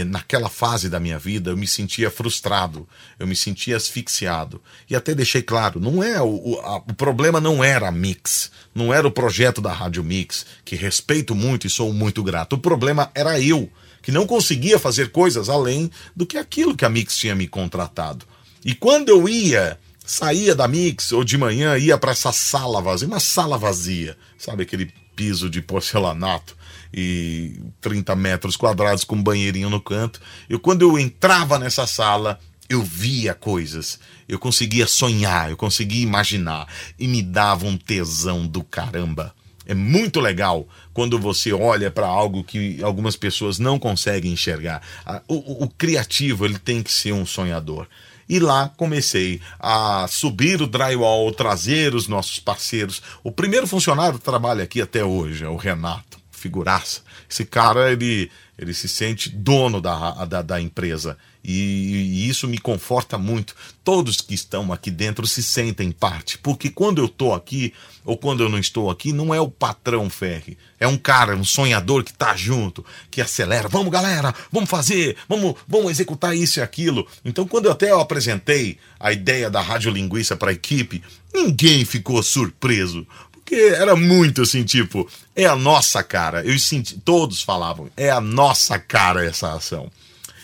naquela 0.03 0.49
fase 0.49 0.89
da 0.89 0.99
minha 0.99 1.17
vida, 1.17 1.49
eu 1.49 1.55
me 1.55 1.65
sentia 1.65 2.11
frustrado, 2.11 2.85
eu 3.17 3.25
me 3.25 3.37
sentia 3.37 3.77
asfixiado. 3.77 4.61
E 4.89 4.95
até 4.95 5.15
deixei 5.15 5.41
claro, 5.41 5.79
não 5.79 6.03
é 6.03 6.21
o, 6.21 6.25
o, 6.27 6.59
a, 6.59 6.75
o 6.77 6.93
problema 6.93 7.39
não 7.39 7.63
era 7.63 7.87
a 7.87 7.91
Mix, 7.91 8.51
não 8.75 8.93
era 8.93 9.07
o 9.07 9.11
projeto 9.11 9.61
da 9.61 9.71
Rádio 9.71 10.03
Mix, 10.03 10.45
que 10.65 10.75
respeito 10.75 11.33
muito 11.33 11.65
e 11.65 11.69
sou 11.69 11.93
muito 11.93 12.21
grato. 12.21 12.57
O 12.57 12.59
problema 12.59 13.09
era 13.15 13.39
eu, 13.39 13.71
que 14.01 14.11
não 14.11 14.27
conseguia 14.27 14.77
fazer 14.77 15.09
coisas 15.09 15.47
além 15.47 15.89
do 16.13 16.25
que 16.25 16.37
aquilo 16.37 16.75
que 16.75 16.83
a 16.83 16.89
Mix 16.89 17.15
tinha 17.15 17.33
me 17.33 17.47
contratado. 17.47 18.25
E 18.65 18.75
quando 18.75 19.07
eu 19.07 19.29
ia, 19.29 19.79
saía 20.05 20.53
da 20.53 20.67
Mix 20.67 21.13
ou 21.13 21.23
de 21.23 21.37
manhã 21.37 21.77
ia 21.77 21.97
para 21.97 22.11
essa 22.11 22.33
sala 22.33 22.81
vazia, 22.81 23.07
uma 23.07 23.21
sala 23.21 23.57
vazia, 23.57 24.17
sabe 24.37 24.63
aquele 24.63 24.91
piso 25.15 25.49
de 25.49 25.61
porcelanato 25.61 26.56
e 26.99 27.61
30 27.79 28.15
metros 28.15 28.57
quadrados 28.57 29.03
com 29.03 29.15
um 29.15 29.21
banheirinho 29.21 29.69
no 29.69 29.79
canto. 29.79 30.19
E 30.49 30.57
quando 30.57 30.81
eu 30.81 30.97
entrava 30.97 31.59
nessa 31.59 31.85
sala, 31.85 32.39
eu 32.67 32.81
via 32.81 33.35
coisas, 33.35 33.99
eu 34.27 34.39
conseguia 34.39 34.87
sonhar, 34.87 35.51
eu 35.51 35.55
conseguia 35.55 36.01
imaginar 36.01 36.67
e 36.97 37.07
me 37.07 37.21
dava 37.21 37.67
um 37.67 37.77
tesão 37.77 38.47
do 38.47 38.63
caramba. 38.63 39.31
É 39.67 39.75
muito 39.75 40.19
legal 40.19 40.67
quando 40.91 41.19
você 41.19 41.53
olha 41.53 41.91
para 41.91 42.07
algo 42.07 42.43
que 42.43 42.81
algumas 42.81 43.15
pessoas 43.15 43.59
não 43.59 43.77
conseguem 43.77 44.31
enxergar. 44.33 44.81
O, 45.27 45.65
o, 45.65 45.69
criativo 45.69 46.45
ele 46.45 46.57
tem 46.57 46.81
que 46.81 46.91
ser 46.91 47.11
um 47.11 47.27
sonhador. 47.27 47.85
E 48.27 48.39
lá 48.39 48.69
comecei 48.75 49.39
a 49.59 50.07
subir 50.09 50.61
o 50.61 50.67
drywall, 50.67 51.31
trazer 51.31 51.93
os 51.93 52.07
nossos 52.07 52.39
parceiros. 52.39 53.03
O 53.23 53.31
primeiro 53.31 53.67
funcionário 53.67 54.17
trabalha 54.17 54.63
aqui 54.63 54.81
até 54.81 55.03
hoje, 55.03 55.43
é 55.43 55.49
o 55.49 55.57
Renato 55.57 56.16
figuraça. 56.37 57.01
Esse 57.29 57.45
cara, 57.45 57.91
ele, 57.91 58.31
ele 58.57 58.73
se 58.73 58.87
sente 58.87 59.29
dono 59.29 59.81
da, 59.81 60.25
da, 60.25 60.41
da 60.41 60.61
empresa. 60.61 61.17
E, 61.43 61.53
e, 61.53 62.29
isso 62.29 62.45
me 62.45 62.57
conforta 62.57 63.17
muito. 63.17 63.55
Todos 63.81 64.19
que 64.19 64.33
estão 64.33 64.73
aqui 64.73 64.91
dentro 64.91 65.25
se 65.25 65.41
sentem 65.41 65.91
parte. 65.91 66.37
Porque 66.37 66.69
quando 66.69 66.97
eu 66.97 67.05
estou 67.05 67.33
aqui, 67.33 67.73
ou 68.03 68.17
quando 68.17 68.43
eu 68.43 68.49
não 68.49 68.59
estou 68.59 68.91
aqui, 68.91 69.13
não 69.13 69.33
é 69.33 69.39
o 69.39 69.49
patrão 69.49 70.09
Ferri. 70.09 70.57
É 70.77 70.85
um 70.85 70.97
cara, 70.97 71.37
um 71.37 71.45
sonhador 71.45 72.03
que 72.03 72.11
está 72.11 72.35
junto, 72.35 72.85
que 73.09 73.21
acelera. 73.21 73.69
Vamos, 73.69 73.91
galera, 73.91 74.35
vamos 74.51 74.69
fazer, 74.69 75.15
vamos, 75.29 75.55
vamos 75.65 75.89
executar 75.89 76.35
isso 76.35 76.59
e 76.59 76.61
aquilo. 76.61 77.07
Então, 77.23 77.47
quando 77.47 77.65
eu 77.65 77.71
até 77.71 77.91
eu 77.91 78.01
apresentei 78.01 78.77
a 78.99 79.13
ideia 79.13 79.49
da 79.49 79.61
Rádio 79.61 79.91
Linguiça 79.91 80.35
para 80.35 80.49
a 80.49 80.53
equipe, 80.53 81.01
ninguém 81.33 81.85
ficou 81.85 82.21
surpreso. 82.21 83.07
Porque 83.47 83.61
era 83.61 83.95
muito 83.95 84.41
assim, 84.41 84.65
tipo, 84.65 85.09
é 85.33 85.45
a 85.45 85.55
nossa 85.55 86.03
cara. 86.03 86.45
Eu 86.45 86.59
senti, 86.59 86.99
todos 86.99 87.41
falavam, 87.41 87.89
é 87.95 88.09
a 88.09 88.19
nossa 88.19 88.77
cara 88.77 89.23
essa 89.23 89.53
ação. 89.53 89.89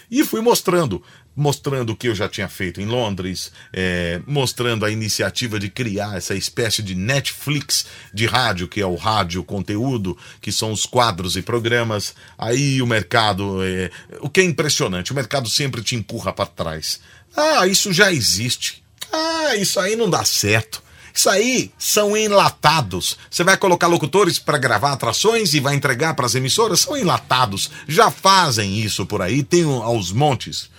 E 0.10 0.24
fui 0.24 0.40
mostrando, 0.40 1.04
mostrando 1.36 1.90
o 1.90 1.98
que 1.98 2.08
eu 2.08 2.16
já 2.16 2.30
tinha 2.30 2.48
feito 2.48 2.80
em 2.80 2.86
Londres, 2.86 3.52
é, 3.74 4.22
mostrando 4.26 4.86
a 4.86 4.90
iniciativa 4.90 5.60
de 5.60 5.70
criar 5.70 6.16
essa 6.16 6.34
espécie 6.34 6.82
de 6.82 6.96
Netflix 6.96 7.86
de 8.14 8.26
rádio, 8.26 8.70
que 8.70 8.80
é 8.80 8.86
o 8.86 8.96
rádio 8.96 9.44
conteúdo, 9.44 10.18
que 10.40 10.54
são 10.54 10.72
os 10.72 10.86
quadros 10.86 11.36
e 11.36 11.42
programas. 11.42 12.16
Aí 12.38 12.82
o 12.82 12.88
mercado, 12.88 13.62
é, 13.66 13.92
o 14.22 14.30
que 14.30 14.40
é 14.40 14.46
impressionante, 14.46 15.12
o 15.12 15.16
mercado 15.16 15.50
sempre 15.50 15.82
te 15.84 15.94
empurra 15.94 16.32
para 16.32 16.46
trás. 16.46 17.02
Ah, 17.36 17.68
isso 17.68 17.92
já 17.92 18.14
existe. 18.14 18.82
Ah, 19.12 19.58
isso 19.58 19.78
aí 19.78 19.98
não 19.98 20.10
dá 20.10 20.24
certo. 20.24 20.82
Isso 21.14 21.30
aí 21.30 21.72
são 21.78 22.18
enlatados. 22.18 23.18
Você 23.30 23.44
vai 23.44 23.56
colocar 23.56 23.88
locutores 23.88 24.40
para 24.40 24.58
gravar 24.58 24.94
atrações 24.94 25.54
e 25.54 25.60
vai 25.60 25.76
entregar 25.76 26.16
para 26.16 26.26
as 26.26 26.34
emissoras? 26.34 26.80
São 26.80 26.98
enlatados. 26.98 27.70
Já 27.88 28.10
fazem 28.10 28.80
isso 28.80 29.06
por 29.06 29.22
aí, 29.22 29.44
tem 29.44 29.64
aos 29.64 30.12
montes. 30.12 30.70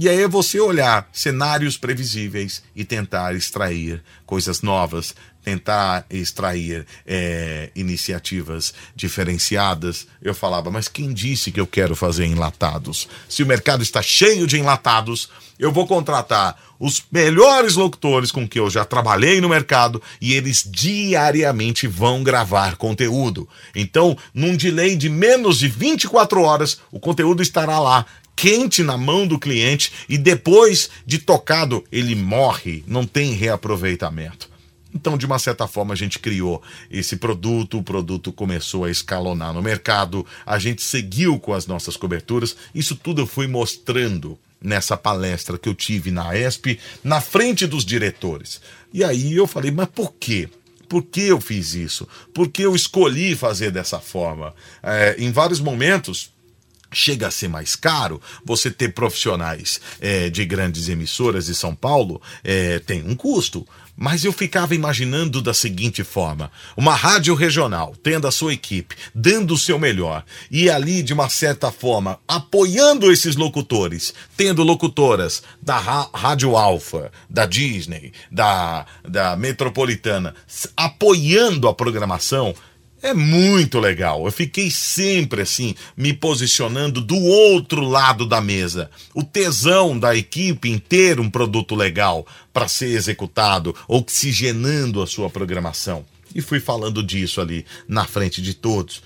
E 0.00 0.08
aí 0.08 0.22
é 0.22 0.28
você 0.28 0.60
olhar 0.60 1.08
cenários 1.12 1.76
previsíveis 1.76 2.62
e 2.76 2.84
tentar 2.84 3.34
extrair 3.34 4.00
coisas 4.24 4.62
novas, 4.62 5.12
tentar 5.42 6.06
extrair 6.08 6.86
é, 7.04 7.72
iniciativas 7.74 8.72
diferenciadas. 8.94 10.06
Eu 10.22 10.36
falava, 10.36 10.70
mas 10.70 10.86
quem 10.86 11.12
disse 11.12 11.50
que 11.50 11.58
eu 11.58 11.66
quero 11.66 11.96
fazer 11.96 12.26
enlatados? 12.26 13.08
Se 13.28 13.42
o 13.42 13.46
mercado 13.46 13.82
está 13.82 14.00
cheio 14.00 14.46
de 14.46 14.56
enlatados, 14.56 15.30
eu 15.58 15.72
vou 15.72 15.84
contratar 15.84 16.56
os 16.78 17.02
melhores 17.10 17.74
locutores 17.74 18.30
com 18.30 18.46
que 18.46 18.60
eu 18.60 18.70
já 18.70 18.84
trabalhei 18.84 19.40
no 19.40 19.48
mercado 19.48 20.00
e 20.20 20.32
eles 20.32 20.62
diariamente 20.64 21.88
vão 21.88 22.22
gravar 22.22 22.76
conteúdo. 22.76 23.48
Então, 23.74 24.16
num 24.32 24.56
delay 24.56 24.96
de 24.96 25.08
menos 25.08 25.58
de 25.58 25.66
24 25.66 26.40
horas, 26.40 26.78
o 26.92 27.00
conteúdo 27.00 27.42
estará 27.42 27.80
lá 27.80 28.06
quente 28.38 28.84
na 28.84 28.96
mão 28.96 29.26
do 29.26 29.36
cliente 29.36 29.90
e 30.08 30.16
depois 30.16 30.88
de 31.04 31.18
tocado 31.18 31.84
ele 31.90 32.14
morre, 32.14 32.84
não 32.86 33.04
tem 33.04 33.32
reaproveitamento. 33.32 34.48
Então, 34.94 35.18
de 35.18 35.26
uma 35.26 35.40
certa 35.40 35.66
forma, 35.66 35.92
a 35.92 35.96
gente 35.96 36.20
criou 36.20 36.62
esse 36.88 37.16
produto, 37.16 37.78
o 37.78 37.82
produto 37.82 38.32
começou 38.32 38.84
a 38.84 38.90
escalonar 38.92 39.52
no 39.52 39.60
mercado, 39.60 40.24
a 40.46 40.56
gente 40.56 40.82
seguiu 40.82 41.40
com 41.40 41.52
as 41.52 41.66
nossas 41.66 41.96
coberturas, 41.96 42.56
isso 42.72 42.94
tudo 42.94 43.22
eu 43.22 43.26
fui 43.26 43.48
mostrando 43.48 44.38
nessa 44.62 44.96
palestra 44.96 45.58
que 45.58 45.68
eu 45.68 45.74
tive 45.74 46.12
na 46.12 46.36
ESP, 46.38 46.78
na 47.02 47.20
frente 47.20 47.66
dos 47.66 47.84
diretores. 47.84 48.60
E 48.94 49.02
aí 49.02 49.34
eu 49.34 49.48
falei, 49.48 49.72
mas 49.72 49.88
por 49.88 50.14
quê? 50.14 50.48
Por 50.88 51.02
que 51.02 51.22
eu 51.22 51.40
fiz 51.40 51.74
isso? 51.74 52.06
Por 52.32 52.48
que 52.48 52.62
eu 52.62 52.74
escolhi 52.76 53.34
fazer 53.34 53.72
dessa 53.72 53.98
forma? 53.98 54.54
É, 54.80 55.16
em 55.18 55.32
vários 55.32 55.58
momentos, 55.58 56.30
chega 56.92 57.28
a 57.28 57.30
ser 57.30 57.48
mais 57.48 57.76
caro 57.76 58.20
você 58.44 58.70
ter 58.70 58.90
profissionais 58.90 59.80
é, 60.00 60.30
de 60.30 60.44
grandes 60.44 60.88
emissoras 60.88 61.46
de 61.46 61.54
São 61.54 61.74
Paulo 61.74 62.20
é, 62.42 62.78
tem 62.78 63.02
um 63.02 63.14
custo. 63.14 63.66
Mas 64.00 64.24
eu 64.24 64.32
ficava 64.32 64.76
imaginando 64.76 65.42
da 65.42 65.52
seguinte 65.52 66.04
forma: 66.04 66.52
uma 66.76 66.94
rádio 66.94 67.34
regional, 67.34 67.96
tendo 68.00 68.28
a 68.28 68.30
sua 68.30 68.54
equipe, 68.54 68.94
dando 69.12 69.54
o 69.54 69.58
seu 69.58 69.76
melhor, 69.76 70.24
e 70.48 70.70
ali, 70.70 71.02
de 71.02 71.12
uma 71.12 71.28
certa 71.28 71.72
forma, 71.72 72.20
apoiando 72.28 73.10
esses 73.10 73.34
locutores, 73.34 74.14
tendo 74.36 74.62
locutoras 74.62 75.42
da 75.60 75.78
Rádio 75.78 76.56
Alfa, 76.56 77.10
da 77.28 77.44
Disney, 77.44 78.12
da, 78.30 78.86
da 79.02 79.36
Metropolitana, 79.36 80.32
apoiando 80.76 81.66
a 81.66 81.74
programação, 81.74 82.54
é 83.02 83.14
muito 83.14 83.78
legal. 83.78 84.24
Eu 84.24 84.32
fiquei 84.32 84.70
sempre 84.70 85.42
assim, 85.42 85.74
me 85.96 86.12
posicionando 86.12 87.00
do 87.00 87.16
outro 87.16 87.80
lado 87.82 88.26
da 88.26 88.40
mesa. 88.40 88.90
O 89.14 89.22
tesão 89.22 89.98
da 89.98 90.16
equipe 90.16 90.68
em 90.68 90.78
ter 90.78 91.20
um 91.20 91.30
produto 91.30 91.74
legal 91.74 92.26
para 92.52 92.68
ser 92.68 92.88
executado, 92.88 93.74
oxigenando 93.86 95.00
a 95.00 95.06
sua 95.06 95.30
programação. 95.30 96.04
E 96.34 96.42
fui 96.42 96.60
falando 96.60 97.02
disso 97.02 97.40
ali 97.40 97.64
na 97.86 98.04
frente 98.04 98.42
de 98.42 98.52
todos. 98.52 99.02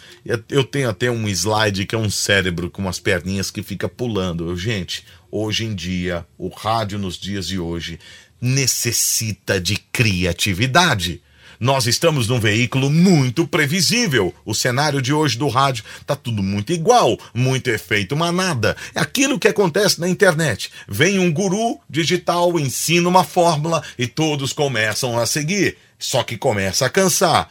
Eu 0.49 0.65
tenho 0.65 0.89
até 0.89 1.11
um 1.11 1.29
slide 1.29 1.87
que 1.87 1.95
é 1.95 1.99
um 1.99 2.11
cérebro 2.11 2.69
com 2.71 2.83
umas 2.83 2.99
perninhas 2.99 3.51
que 3.51 3.63
fica 3.63 3.89
pulando. 3.89 4.49
Eu, 4.49 4.57
gente, 4.57 5.05
hoje 5.31 5.65
em 5.65 5.75
dia, 5.75 6.27
o 6.37 6.49
rádio 6.49 6.99
nos 6.99 7.17
dias 7.17 7.47
de 7.47 7.59
hoje 7.59 7.99
necessita 8.41 9.61
de 9.61 9.77
criatividade 9.93 11.23
Nós 11.63 11.87
estamos 11.87 12.27
num 12.27 12.41
veículo 12.41 12.91
muito 12.91 13.47
previsível. 13.47 14.35
O 14.45 14.53
cenário 14.53 15.01
de 15.01 15.13
hoje 15.13 15.39
do 15.39 15.47
rádio 15.47 15.85
tá 16.05 16.17
tudo 16.17 16.43
muito 16.43 16.73
igual, 16.73 17.17
muito 17.33 17.71
efeito 17.71 18.17
manada. 18.17 18.77
É 18.93 18.99
aquilo 18.99 19.39
que 19.39 19.47
acontece 19.47 20.01
na 20.01 20.09
internet. 20.09 20.73
Vem 20.89 21.21
um 21.21 21.33
guru 21.33 21.79
digital, 21.89 22.59
ensina 22.59 23.09
uma 23.09 23.23
fórmula 23.23 23.81
e 23.97 24.09
todos 24.09 24.53
começam 24.53 25.17
a 25.17 25.25
seguir. 25.25 25.79
Só 26.01 26.25
que 26.25 26.37
começa 26.37 26.87
a 26.87 26.91
cansar. 26.91 27.49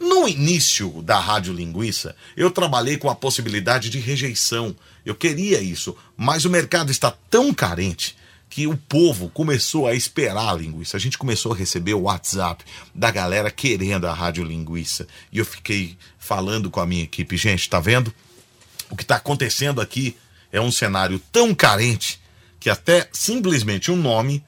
No 0.00 0.26
início 0.26 1.00
da 1.02 1.20
Rádio 1.20 1.54
Linguiça, 1.54 2.16
eu 2.36 2.50
trabalhei 2.50 2.96
com 2.96 3.08
a 3.08 3.14
possibilidade 3.14 3.88
de 3.88 4.00
rejeição. 4.00 4.74
Eu 5.06 5.14
queria 5.14 5.60
isso, 5.60 5.96
mas 6.16 6.44
o 6.44 6.50
mercado 6.50 6.90
está 6.90 7.14
tão 7.30 7.54
carente 7.54 8.17
que 8.48 8.66
o 8.66 8.76
povo 8.76 9.28
começou 9.30 9.86
a 9.86 9.94
esperar 9.94 10.48
a 10.48 10.54
linguiça. 10.54 10.96
A 10.96 11.00
gente 11.00 11.18
começou 11.18 11.52
a 11.52 11.56
receber 11.56 11.94
o 11.94 12.02
WhatsApp 12.02 12.64
da 12.94 13.10
galera 13.10 13.50
querendo 13.50 14.06
a 14.06 14.12
Rádio 14.12 14.44
Linguiça. 14.44 15.06
E 15.30 15.38
eu 15.38 15.44
fiquei 15.44 15.96
falando 16.18 16.70
com 16.70 16.80
a 16.80 16.86
minha 16.86 17.04
equipe, 17.04 17.36
gente, 17.36 17.68
tá 17.68 17.78
vendo? 17.78 18.12
O 18.90 18.96
que 18.96 19.02
está 19.02 19.16
acontecendo 19.16 19.80
aqui 19.80 20.16
é 20.50 20.60
um 20.60 20.72
cenário 20.72 21.20
tão 21.30 21.54
carente 21.54 22.20
que 22.58 22.70
até 22.70 23.08
simplesmente 23.12 23.90
um 23.90 23.96
nome, 23.96 24.44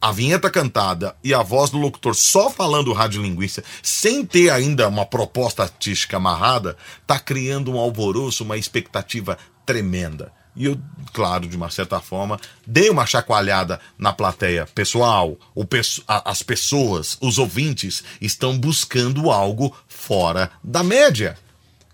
a 0.00 0.12
vinheta 0.12 0.48
cantada 0.48 1.14
e 1.22 1.34
a 1.34 1.42
voz 1.42 1.70
do 1.70 1.76
locutor 1.76 2.14
só 2.14 2.48
falando 2.48 2.92
rádio 2.92 3.20
linguiça, 3.20 3.62
sem 3.82 4.24
ter 4.24 4.48
ainda 4.48 4.88
uma 4.88 5.04
proposta 5.04 5.62
artística 5.64 6.16
amarrada, 6.16 6.76
tá 7.06 7.18
criando 7.18 7.72
um 7.72 7.78
alvoroço, 7.78 8.44
uma 8.44 8.56
expectativa 8.56 9.36
tremenda. 9.66 10.32
E 10.60 10.66
eu, 10.66 10.78
claro, 11.14 11.48
de 11.48 11.56
uma 11.56 11.70
certa 11.70 12.00
forma, 12.00 12.38
dei 12.66 12.90
uma 12.90 13.06
chacoalhada 13.06 13.80
na 13.96 14.12
plateia. 14.12 14.68
Pessoal, 14.74 15.38
o, 15.54 15.66
as 16.06 16.42
pessoas, 16.42 17.16
os 17.18 17.38
ouvintes, 17.38 18.04
estão 18.20 18.58
buscando 18.58 19.30
algo 19.30 19.74
fora 19.88 20.50
da 20.62 20.84
média. 20.84 21.38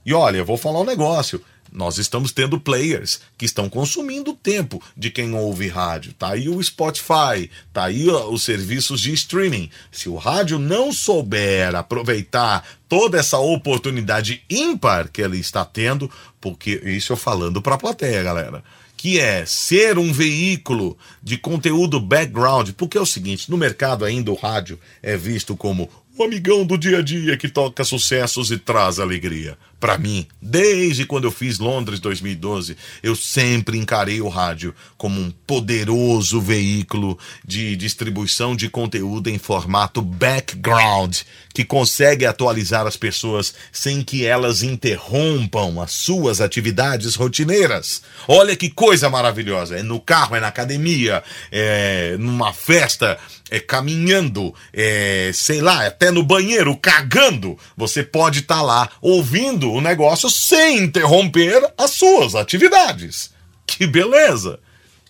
E 0.05 0.13
olha, 0.13 0.39
eu 0.39 0.45
vou 0.45 0.57
falar 0.57 0.81
um 0.81 0.85
negócio. 0.85 1.41
Nós 1.77 1.99
estamos 1.99 2.33
tendo 2.33 2.59
players 2.59 3.21
que 3.37 3.45
estão 3.45 3.69
consumindo 3.69 4.31
o 4.31 4.35
tempo 4.35 4.83
de 4.97 5.11
quem 5.11 5.35
ouve 5.35 5.69
rádio. 5.69 6.15
Tá 6.15 6.31
aí 6.31 6.49
o 6.49 6.63
Spotify, 6.63 7.51
tá 7.71 7.85
aí 7.85 8.09
os 8.09 8.45
serviços 8.45 8.99
de 8.99 9.13
streaming. 9.13 9.69
Se 9.93 10.09
o 10.09 10.17
rádio 10.17 10.59
não 10.59 10.91
souber 10.91 11.75
aproveitar 11.75 12.67
toda 12.89 13.19
essa 13.19 13.37
oportunidade 13.37 14.43
ímpar 14.49 15.11
que 15.11 15.21
ele 15.21 15.39
está 15.39 15.67
tendo, 15.67 16.11
porque 16.41 16.81
isso 16.83 17.13
eu 17.13 17.17
falando 17.17 17.61
para 17.61 17.75
a 17.75 17.79
plateia, 17.79 18.23
galera 18.23 18.65
que 18.97 19.21
é 19.21 19.45
ser 19.45 19.99
um 19.99 20.11
veículo 20.11 20.97
de 21.23 21.37
conteúdo 21.37 22.01
background, 22.01 22.71
porque 22.71 22.97
é 22.97 23.01
o 23.01 23.07
seguinte, 23.07 23.51
no 23.51 23.57
mercado 23.59 24.07
ainda 24.07 24.33
o 24.33 24.35
rádio 24.35 24.81
é 25.03 25.17
visto 25.17 25.55
como 25.55 25.91
o 26.19 26.25
amigão 26.25 26.65
do 26.65 26.79
dia 26.79 26.99
a 26.99 27.03
dia 27.03 27.37
que 27.37 27.49
toca 27.49 27.85
sucessos 27.85 28.51
e 28.51 28.59
traz 28.59 28.99
alegria. 28.99 29.59
Para 29.79 29.99
mim, 29.99 30.27
desde 30.41 31.05
quando 31.05 31.25
eu 31.25 31.31
fiz 31.31 31.59
Londres 31.59 32.01
2012, 32.01 32.77
eu 33.03 33.15
sempre 33.15 33.77
encarei 33.77 34.23
o 34.23 34.29
rádio 34.29 34.75
como 34.97 35.21
um 35.21 35.31
poderoso 35.47 36.41
veículo 36.41 37.19
de 37.45 37.77
distribuição 37.77 38.57
de 38.57 38.71
conteúdo 38.71 39.29
em 39.29 39.37
formato 39.37 40.01
background, 40.01 41.19
que 41.53 41.63
consegue 41.63 42.25
atualizar 42.25 42.87
as 42.87 42.97
pessoas 42.97 43.55
sem 43.71 44.03
que 44.03 44.25
elas 44.25 44.63
interrompam 44.63 45.81
as 45.83 45.93
suas 45.93 46.41
atividades 46.41 47.15
rotineiras. 47.15 48.03
Olha 48.27 48.57
que 48.57 48.71
coisa 48.71 49.11
maravilhosa! 49.11 49.77
É 49.79 49.83
no 49.83 50.01
carro, 50.01 50.37
é 50.37 50.41
na 50.41 50.49
academia, 50.49 51.23
é 51.53 52.17
numa 52.19 52.55
festa, 52.55 53.19
é 53.51 53.61
caminhando, 53.61 54.55
é 54.73 55.31
sei 55.35 55.61
lá, 55.61 55.87
até 55.87 56.06
no 56.11 56.23
banheiro, 56.23 56.77
cagando. 56.77 57.59
Você 57.77 58.03
pode 58.03 58.41
estar 58.41 58.57
tá 58.57 58.63
lá 58.63 58.91
ouvindo 59.01 59.71
o 59.71 59.81
negócio 59.81 60.31
sem 60.31 60.79
interromper 60.79 61.73
as 61.77 61.93
suas 61.93 62.35
atividades. 62.35 63.31
Que 63.67 63.87
beleza! 63.87 64.61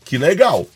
Que 0.05 0.17
legal! 0.17 0.69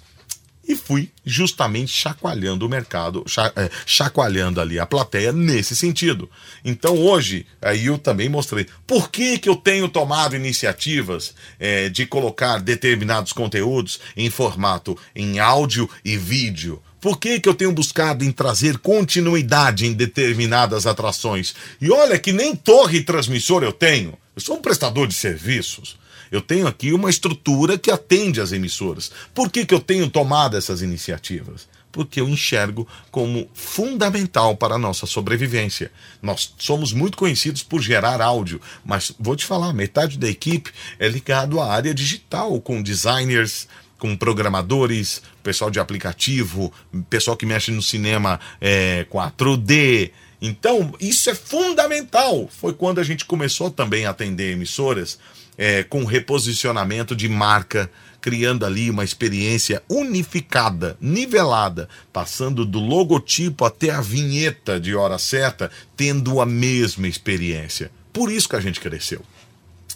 E 0.67 0.77
fui 0.77 1.11
justamente 1.25 1.91
chacoalhando 1.91 2.65
o 2.65 2.69
mercado, 2.69 3.25
é, 3.57 3.71
chacoalhando 3.85 4.61
ali 4.61 4.79
a 4.79 4.87
plateia 4.87 5.33
nesse 5.33 5.75
sentido. 5.75 6.31
Então 6.65 6.97
hoje, 6.97 7.45
aí 7.61 7.87
eu 7.87 7.99
também 7.99 8.29
mostrei 8.29 8.67
por 8.87 9.11
que, 9.11 9.39
que 9.39 9.49
eu 9.49 9.57
tenho 9.57 9.89
tomado 9.89 10.37
iniciativas 10.37 11.35
é, 11.59 11.89
de 11.89 12.07
colocar 12.07 12.59
determinados 12.59 13.33
conteúdos 13.33 14.01
em 14.17 14.31
formato 14.31 14.97
em 15.15 15.41
áudio 15.41 15.91
e 16.05 16.17
vídeo 16.17 16.81
por 17.01 17.19
que, 17.19 17.41
que 17.41 17.49
eu 17.49 17.55
tenho 17.55 17.73
buscado 17.73 18.25
em 18.25 18.31
trazer 18.31 18.79
continuidade 18.79 19.87
em 19.87 19.93
determinadas 19.93 20.87
atrações? 20.87 21.55
E 21.81 21.91
olha 21.91 22.19
que 22.19 22.33
nem 22.33 22.55
torre 22.55 23.03
transmissor 23.03 23.63
eu 23.63 23.73
tenho. 23.73 24.19
Eu 24.37 24.43
sou 24.43 24.57
um 24.57 24.63
prestador 24.63 25.07
de 25.07 25.15
serviços. 25.15 25.99
Eu 26.31 26.41
tenho 26.41 26.67
aqui 26.67 26.93
uma 26.93 27.11
estrutura 27.11 27.77
que 27.77 27.91
atende 27.91 28.41
às 28.41 28.53
emissoras. 28.53 29.11
Por 29.35 29.51
que, 29.51 29.67
que 29.67 29.75
eu 29.75 29.81
tenho 29.81 30.09
tomado 30.09 30.57
essas 30.57 30.81
iniciativas? 30.81 31.69
Porque 31.91 32.21
eu 32.21 32.29
enxergo 32.29 32.87
como 33.11 33.51
fundamental 33.53 34.57
para 34.57 34.77
a 34.77 34.79
nossa 34.79 35.07
sobrevivência. 35.07 35.91
Nós 36.23 36.55
somos 36.57 36.93
muito 36.93 37.19
conhecidos 37.19 37.65
por 37.65 37.83
gerar 37.83 38.21
áudio, 38.21 38.61
mas 38.85 39.13
vou 39.19 39.35
te 39.35 39.45
falar, 39.45 39.73
metade 39.73 40.17
da 40.17 40.29
equipe 40.29 40.71
é 41.01 41.09
ligado 41.09 41.61
à 41.61 41.73
área 41.73 41.93
digital, 41.93 42.61
com 42.61 42.81
designers, 42.81 43.67
com 44.01 44.17
programadores, 44.17 45.23
pessoal 45.43 45.71
de 45.71 45.79
aplicativo, 45.79 46.73
pessoal 47.09 47.37
que 47.37 47.47
mexe 47.47 47.71
no 47.71 47.83
cinema 47.83 48.41
é, 48.61 49.05
4D. 49.05 50.11
Então, 50.43 50.95
isso 50.99 51.29
é 51.29 51.35
fundamental. 51.35 52.49
Foi 52.49 52.73
quando 52.73 52.99
a 52.99 53.05
gente 53.05 53.27
começou 53.27 53.71
também 53.71 54.07
a 54.07 54.11
atender 54.11 54.53
emissoras 54.53 55.19
é, 55.57 55.85
com 55.85 56.05
reposicionamento 56.05 57.15
de 57.15 57.29
marca, 57.29 57.91
criando 58.23 58.65
ali 58.65 58.89
uma 58.89 59.05
experiência 59.05 59.83
unificada, 59.89 60.97
nivelada, 61.01 61.89
passando 62.11 62.65
do 62.65 62.81
logotipo 62.81 63.67
até 63.67 63.91
a 63.91 64.01
vinheta 64.01 64.81
de 64.81 64.95
hora 64.95 65.19
certa, 65.19 65.71
tendo 65.95 66.41
a 66.41 66.47
mesma 66.47 67.07
experiência. 67.07 67.91
Por 68.13 68.33
isso 68.33 68.49
que 68.49 68.57
a 68.57 68.61
gente 68.61 68.81
cresceu. 68.81 69.23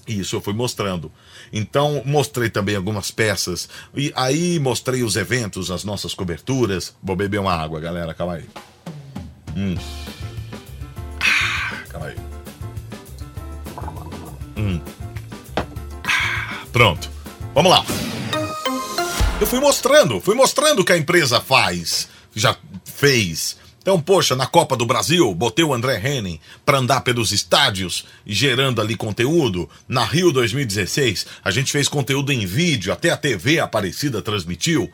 E 0.06 0.20
isso 0.20 0.36
eu 0.36 0.40
fui 0.42 0.52
mostrando. 0.52 1.10
Então, 1.56 2.02
mostrei 2.04 2.50
também 2.50 2.74
algumas 2.74 3.12
peças. 3.12 3.68
E 3.94 4.12
aí 4.16 4.58
mostrei 4.58 5.04
os 5.04 5.14
eventos, 5.14 5.70
as 5.70 5.84
nossas 5.84 6.12
coberturas. 6.12 6.92
Vou 7.00 7.14
beber 7.14 7.38
uma 7.38 7.54
água, 7.54 7.78
galera. 7.78 8.12
Calma 8.12 8.34
aí. 8.34 8.44
Hum. 9.56 9.76
Ah, 11.20 11.84
calma 11.88 12.06
aí. 12.08 12.16
Hum. 14.56 14.80
Ah, 16.04 16.64
pronto. 16.72 17.08
Vamos 17.54 17.70
lá. 17.70 17.84
Eu 19.40 19.46
fui 19.46 19.60
mostrando, 19.60 20.20
fui 20.20 20.34
mostrando 20.34 20.80
o 20.80 20.84
que 20.84 20.92
a 20.92 20.98
empresa 20.98 21.40
faz, 21.40 22.08
já 22.34 22.56
fez 22.84 23.58
então, 23.84 24.00
poxa, 24.00 24.34
na 24.34 24.46
Copa 24.46 24.78
do 24.78 24.86
Brasil, 24.86 25.34
botei 25.34 25.62
o 25.62 25.74
André 25.74 26.00
Henning 26.02 26.40
para 26.64 26.78
andar 26.78 27.02
pelos 27.02 27.32
estádios, 27.32 28.06
gerando 28.26 28.80
ali 28.80 28.96
conteúdo. 28.96 29.68
Na 29.86 30.02
Rio 30.02 30.32
2016, 30.32 31.26
a 31.44 31.50
gente 31.50 31.70
fez 31.70 31.86
conteúdo 31.86 32.32
em 32.32 32.46
vídeo, 32.46 32.94
até 32.94 33.10
a 33.10 33.16
TV 33.16 33.60
Aparecida 33.60 34.22
transmitiu. 34.22 34.90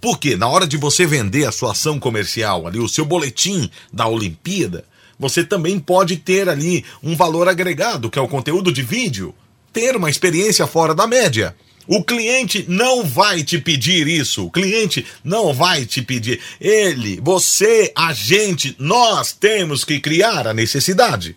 Porque 0.00 0.36
na 0.36 0.46
hora 0.46 0.68
de 0.68 0.76
você 0.76 1.04
vender 1.04 1.48
a 1.48 1.50
sua 1.50 1.72
ação 1.72 1.98
comercial, 1.98 2.64
ali 2.68 2.78
o 2.78 2.88
seu 2.88 3.04
boletim 3.04 3.68
da 3.92 4.06
Olimpíada, 4.06 4.84
você 5.18 5.42
também 5.42 5.80
pode 5.80 6.16
ter 6.16 6.48
ali 6.48 6.84
um 7.02 7.16
valor 7.16 7.48
agregado, 7.48 8.08
que 8.08 8.20
é 8.20 8.22
o 8.22 8.28
conteúdo 8.28 8.70
de 8.70 8.84
vídeo, 8.84 9.34
ter 9.72 9.96
uma 9.96 10.10
experiência 10.10 10.64
fora 10.64 10.94
da 10.94 11.08
média. 11.08 11.56
O 11.88 12.04
cliente 12.04 12.66
não 12.68 13.02
vai 13.02 13.42
te 13.42 13.58
pedir 13.58 14.06
isso. 14.06 14.44
O 14.44 14.50
cliente 14.50 15.06
não 15.24 15.54
vai 15.54 15.86
te 15.86 16.02
pedir. 16.02 16.38
Ele, 16.60 17.18
você, 17.22 17.90
a 17.96 18.12
gente, 18.12 18.76
nós 18.78 19.32
temos 19.32 19.84
que 19.84 19.98
criar 19.98 20.46
a 20.46 20.52
necessidade. 20.52 21.34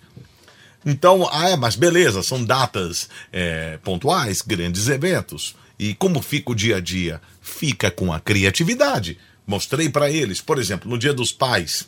Então, 0.86 1.30
ah, 1.32 1.52
é, 1.52 1.56
mas 1.56 1.78
beleza, 1.78 2.22
são 2.22 2.44
datas 2.44 3.08
é, 3.32 3.80
pontuais, 3.82 4.42
grandes 4.42 4.90
eventos. 4.90 5.56
E 5.80 5.94
como 5.94 6.22
fica 6.22 6.52
o 6.52 6.56
dia 6.56 6.78
a 6.78 6.80
dia? 6.82 7.22
Fica 7.42 7.90
com 7.90 8.12
a 8.12 8.20
criatividade. 8.20 9.18
Mostrei 9.48 9.90
para 9.90 10.12
eles, 10.12 10.42
por 10.42 10.60
exemplo, 10.60 10.90
no 10.90 10.98
Dia 10.98 11.14
dos 11.14 11.32
Pais, 11.32 11.88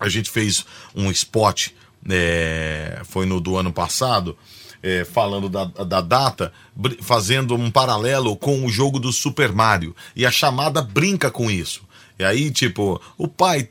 a 0.00 0.08
gente 0.08 0.30
fez 0.30 0.64
um 0.94 1.10
spot, 1.12 1.68
é, 2.10 3.02
foi 3.04 3.24
no 3.24 3.40
do 3.40 3.56
ano 3.56 3.72
passado, 3.72 4.36
é, 4.84 5.02
falando 5.02 5.48
da, 5.48 5.64
da 5.64 6.02
data, 6.02 6.52
fazendo 7.00 7.54
um 7.54 7.70
paralelo 7.70 8.36
com 8.36 8.66
o 8.66 8.68
jogo 8.68 9.00
do 9.00 9.10
Super 9.10 9.50
Mario. 9.50 9.96
E 10.14 10.26
a 10.26 10.30
chamada 10.30 10.82
brinca 10.82 11.30
com 11.30 11.50
isso. 11.50 11.80
E 12.18 12.22
aí, 12.22 12.50
tipo, 12.50 13.00
o 13.18 13.26
pai, 13.26 13.68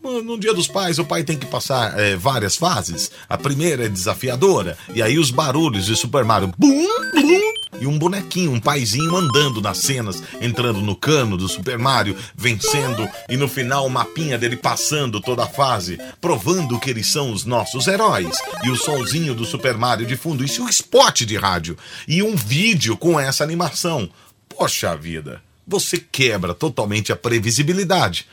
no 0.00 0.38
dia 0.38 0.54
dos 0.54 0.68
pais, 0.68 0.98
o 0.98 1.04
pai 1.04 1.22
tem 1.24 1.36
que 1.36 1.44
passar 1.44 1.98
é, 1.98 2.16
várias 2.16 2.56
fases. 2.56 3.10
A 3.28 3.36
primeira 3.36 3.84
é 3.84 3.88
desafiadora. 3.88 4.78
E 4.94 5.02
aí 5.02 5.18
os 5.18 5.30
barulhos 5.30 5.84
de 5.86 5.96
Super 5.96 6.24
Mario. 6.24 6.54
Bum, 6.56 6.86
bum, 7.12 7.52
e 7.80 7.86
um 7.86 7.98
bonequinho, 7.98 8.52
um 8.52 8.60
paizinho 8.60 9.16
andando 9.16 9.60
nas 9.60 9.78
cenas, 9.78 10.22
entrando 10.40 10.80
no 10.80 10.96
cano 10.96 11.36
do 11.36 11.48
Super 11.48 11.78
Mario, 11.78 12.16
vencendo 12.34 13.08
e 13.28 13.36
no 13.36 13.48
final 13.48 13.86
o 13.86 13.90
mapinha 13.90 14.38
dele 14.38 14.56
passando 14.56 15.20
toda 15.20 15.44
a 15.44 15.48
fase, 15.48 15.98
provando 16.20 16.78
que 16.78 16.90
eles 16.90 17.06
são 17.06 17.32
os 17.32 17.44
nossos 17.44 17.86
heróis 17.86 18.38
e 18.62 18.70
o 18.70 18.76
solzinho 18.76 19.34
do 19.34 19.44
Super 19.44 19.76
Mario 19.76 20.06
de 20.06 20.16
fundo, 20.16 20.44
isso 20.44 20.62
é 20.62 20.64
um 20.64 20.68
spot 20.68 21.22
de 21.22 21.36
rádio 21.36 21.76
e 22.06 22.22
um 22.22 22.36
vídeo 22.36 22.96
com 22.96 23.18
essa 23.18 23.44
animação. 23.44 24.08
Poxa 24.48 24.96
vida, 24.96 25.42
você 25.66 25.98
quebra 25.98 26.54
totalmente 26.54 27.12
a 27.12 27.16
previsibilidade. 27.16 28.26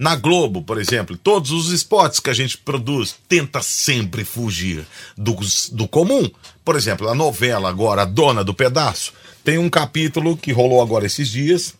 Na 0.00 0.16
Globo, 0.16 0.62
por 0.62 0.80
exemplo, 0.80 1.14
todos 1.14 1.50
os 1.50 1.70
spots 1.72 2.20
que 2.20 2.30
a 2.30 2.32
gente 2.32 2.56
produz 2.56 3.16
tenta 3.28 3.60
sempre 3.60 4.24
fugir 4.24 4.86
do, 5.14 5.36
do 5.72 5.86
comum. 5.86 6.26
Por 6.64 6.74
exemplo, 6.74 7.06
a 7.06 7.14
novela 7.14 7.68
agora, 7.68 8.00
a 8.00 8.06
Dona 8.06 8.42
do 8.42 8.54
Pedaço, 8.54 9.12
tem 9.44 9.58
um 9.58 9.68
capítulo 9.68 10.38
que 10.38 10.52
rolou 10.52 10.80
agora 10.80 11.04
esses 11.04 11.28
dias 11.28 11.74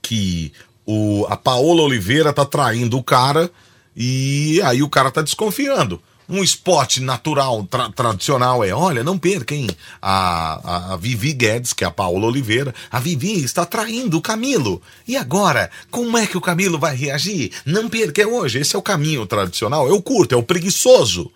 que 0.00 0.54
o, 0.86 1.26
a 1.28 1.36
Paola 1.36 1.82
Oliveira 1.82 2.32
tá 2.32 2.46
traindo 2.46 2.96
o 2.96 3.04
cara 3.04 3.50
e 3.94 4.58
aí 4.64 4.82
o 4.82 4.88
cara 4.88 5.10
tá 5.10 5.20
desconfiando 5.20 6.00
um 6.28 6.42
esporte 6.42 7.00
natural, 7.00 7.64
tra 7.64 7.90
tradicional 7.90 8.64
é, 8.64 8.72
olha, 8.72 9.04
não 9.04 9.18
perquem 9.18 9.68
a, 10.00 10.54
a, 10.54 10.94
a, 10.94 10.96
Vivi 10.96 11.32
Guedes, 11.32 11.72
que 11.72 11.84
é 11.84 11.86
a 11.86 11.90
Paola 11.90 12.26
Oliveira, 12.26 12.74
a 12.90 12.98
Vivi 12.98 13.44
está 13.44 13.64
traindo 13.64 14.16
o 14.16 14.22
Camilo. 14.22 14.80
E 15.06 15.16
agora, 15.16 15.70
como 15.90 16.16
é 16.16 16.26
que 16.26 16.36
o 16.36 16.40
Camilo 16.40 16.78
vai 16.78 16.96
reagir? 16.96 17.52
Não 17.64 17.88
perca 17.88 18.22
é 18.22 18.26
hoje, 18.26 18.58
esse 18.58 18.74
é 18.74 18.78
o 18.78 18.82
caminho 18.82 19.26
tradicional, 19.26 19.88
é 19.88 19.92
o 19.92 20.02
curto, 20.02 20.34
é 20.34 20.38
o 20.38 20.42
preguiçoso, 20.42 21.30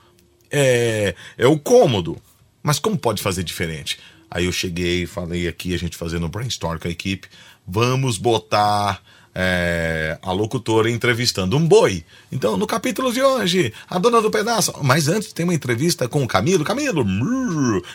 é, 0.50 1.14
é 1.36 1.46
o 1.46 1.58
cômodo. 1.58 2.16
Mas 2.62 2.78
como 2.78 2.98
pode 2.98 3.22
fazer 3.22 3.42
diferente? 3.44 3.98
Aí 4.30 4.44
eu 4.44 4.52
cheguei, 4.52 5.06
falei 5.06 5.48
aqui, 5.48 5.74
a 5.74 5.78
gente 5.78 5.96
fazendo 5.96 6.28
brainstorm 6.28 6.78
com 6.78 6.88
a 6.88 6.90
equipe, 6.90 7.28
vamos 7.66 8.18
botar 8.18 9.02
é, 9.40 10.18
a 10.20 10.32
locutora 10.32 10.90
entrevistando 10.90 11.56
um 11.56 11.64
boi. 11.64 12.04
Então, 12.32 12.56
no 12.56 12.66
capítulo 12.66 13.12
de 13.12 13.22
hoje, 13.22 13.72
a 13.88 13.96
dona 13.96 14.20
do 14.20 14.32
pedaço. 14.32 14.72
Mas 14.82 15.06
antes 15.06 15.32
tem 15.32 15.44
uma 15.44 15.54
entrevista 15.54 16.08
com 16.08 16.24
o 16.24 16.26
Camilo. 16.26 16.64
Camilo, 16.64 17.06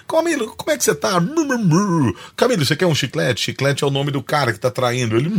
Camilo, 0.07 0.55
como 0.55 0.71
é 0.71 0.77
que 0.77 0.85
você 0.85 0.95
tá? 0.95 1.21
Camilo, 2.37 2.65
você 2.65 2.77
quer 2.77 2.85
um 2.85 2.95
chiclete? 2.95 3.41
Chiclete 3.41 3.83
é 3.83 3.87
o 3.87 3.91
nome 3.91 4.09
do 4.09 4.23
cara 4.23 4.53
que 4.53 4.59
tá 4.59 4.71
traindo. 4.71 5.17
Ele 5.17 5.29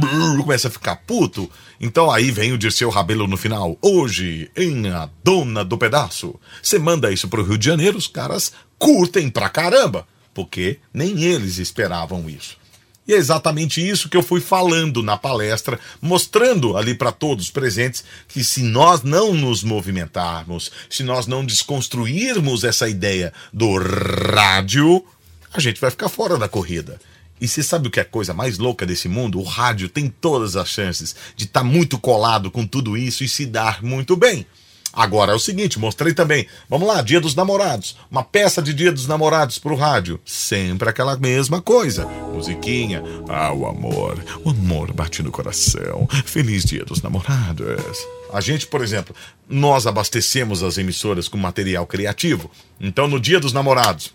começa 0.42 0.68
a 0.68 0.70
ficar 0.70 0.96
puto. 0.96 1.50
Então 1.80 2.10
aí 2.10 2.30
vem 2.30 2.52
o 2.52 2.58
Dirceu 2.58 2.90
Rabelo 2.90 3.26
no 3.26 3.38
final. 3.38 3.78
Hoje, 3.80 4.50
em 4.54 4.88
A 4.88 5.08
Dona 5.24 5.64
do 5.64 5.78
Pedaço. 5.78 6.38
Você 6.62 6.78
manda 6.78 7.10
isso 7.10 7.28
pro 7.28 7.42
Rio 7.42 7.56
de 7.56 7.64
Janeiro, 7.64 7.96
os 7.96 8.08
caras 8.08 8.52
curtem 8.78 9.30
pra 9.30 9.48
caramba. 9.48 10.06
Porque 10.34 10.80
nem 10.92 11.22
eles 11.22 11.56
esperavam 11.56 12.28
isso. 12.28 12.62
E 13.06 13.12
é 13.12 13.16
exatamente 13.16 13.86
isso 13.86 14.08
que 14.08 14.16
eu 14.16 14.22
fui 14.22 14.40
falando 14.40 15.02
na 15.02 15.16
palestra, 15.16 15.78
mostrando 16.00 16.76
ali 16.76 16.94
para 16.94 17.12
todos 17.12 17.50
presentes 17.50 18.02
que 18.26 18.42
se 18.42 18.62
nós 18.62 19.02
não 19.02 19.34
nos 19.34 19.62
movimentarmos, 19.62 20.70
se 20.88 21.02
nós 21.02 21.26
não 21.26 21.44
desconstruirmos 21.44 22.64
essa 22.64 22.88
ideia 22.88 23.32
do 23.52 23.76
rádio, 23.76 25.04
a 25.52 25.60
gente 25.60 25.80
vai 25.80 25.90
ficar 25.90 26.08
fora 26.08 26.38
da 26.38 26.48
corrida. 26.48 26.98
E 27.38 27.46
você 27.46 27.62
sabe 27.62 27.88
o 27.88 27.90
que 27.90 28.00
é 28.00 28.02
a 28.02 28.06
coisa 28.06 28.32
mais 28.32 28.56
louca 28.56 28.86
desse 28.86 29.06
mundo? 29.06 29.38
O 29.38 29.44
rádio 29.44 29.88
tem 29.90 30.08
todas 30.08 30.56
as 30.56 30.68
chances 30.68 31.14
de 31.36 31.44
estar 31.44 31.60
tá 31.60 31.66
muito 31.66 31.98
colado 31.98 32.50
com 32.50 32.66
tudo 32.66 32.96
isso 32.96 33.22
e 33.22 33.28
se 33.28 33.44
dar 33.44 33.82
muito 33.82 34.16
bem. 34.16 34.46
Agora 34.94 35.32
é 35.32 35.34
o 35.34 35.40
seguinte, 35.40 35.78
mostrei 35.78 36.14
também. 36.14 36.46
Vamos 36.68 36.86
lá, 36.86 37.02
Dia 37.02 37.20
dos 37.20 37.34
Namorados. 37.34 37.96
Uma 38.10 38.22
peça 38.22 38.62
de 38.62 38.72
Dia 38.72 38.92
dos 38.92 39.06
Namorados 39.06 39.58
pro 39.58 39.74
rádio. 39.74 40.20
Sempre 40.24 40.88
aquela 40.88 41.16
mesma 41.16 41.60
coisa. 41.60 42.06
Musiquinha. 42.06 43.02
Ah, 43.28 43.52
o 43.52 43.66
amor. 43.66 44.22
O 44.44 44.50
amor 44.50 44.92
bate 44.92 45.22
no 45.22 45.32
coração. 45.32 46.06
Feliz 46.24 46.64
Dia 46.64 46.84
dos 46.84 47.02
Namorados. 47.02 47.98
A 48.32 48.40
gente, 48.40 48.66
por 48.66 48.82
exemplo, 48.82 49.14
nós 49.48 49.86
abastecemos 49.86 50.62
as 50.62 50.78
emissoras 50.78 51.28
com 51.28 51.36
material 51.36 51.86
criativo. 51.86 52.50
Então, 52.80 53.08
no 53.08 53.20
Dia 53.20 53.40
dos 53.40 53.52
Namorados, 53.52 54.12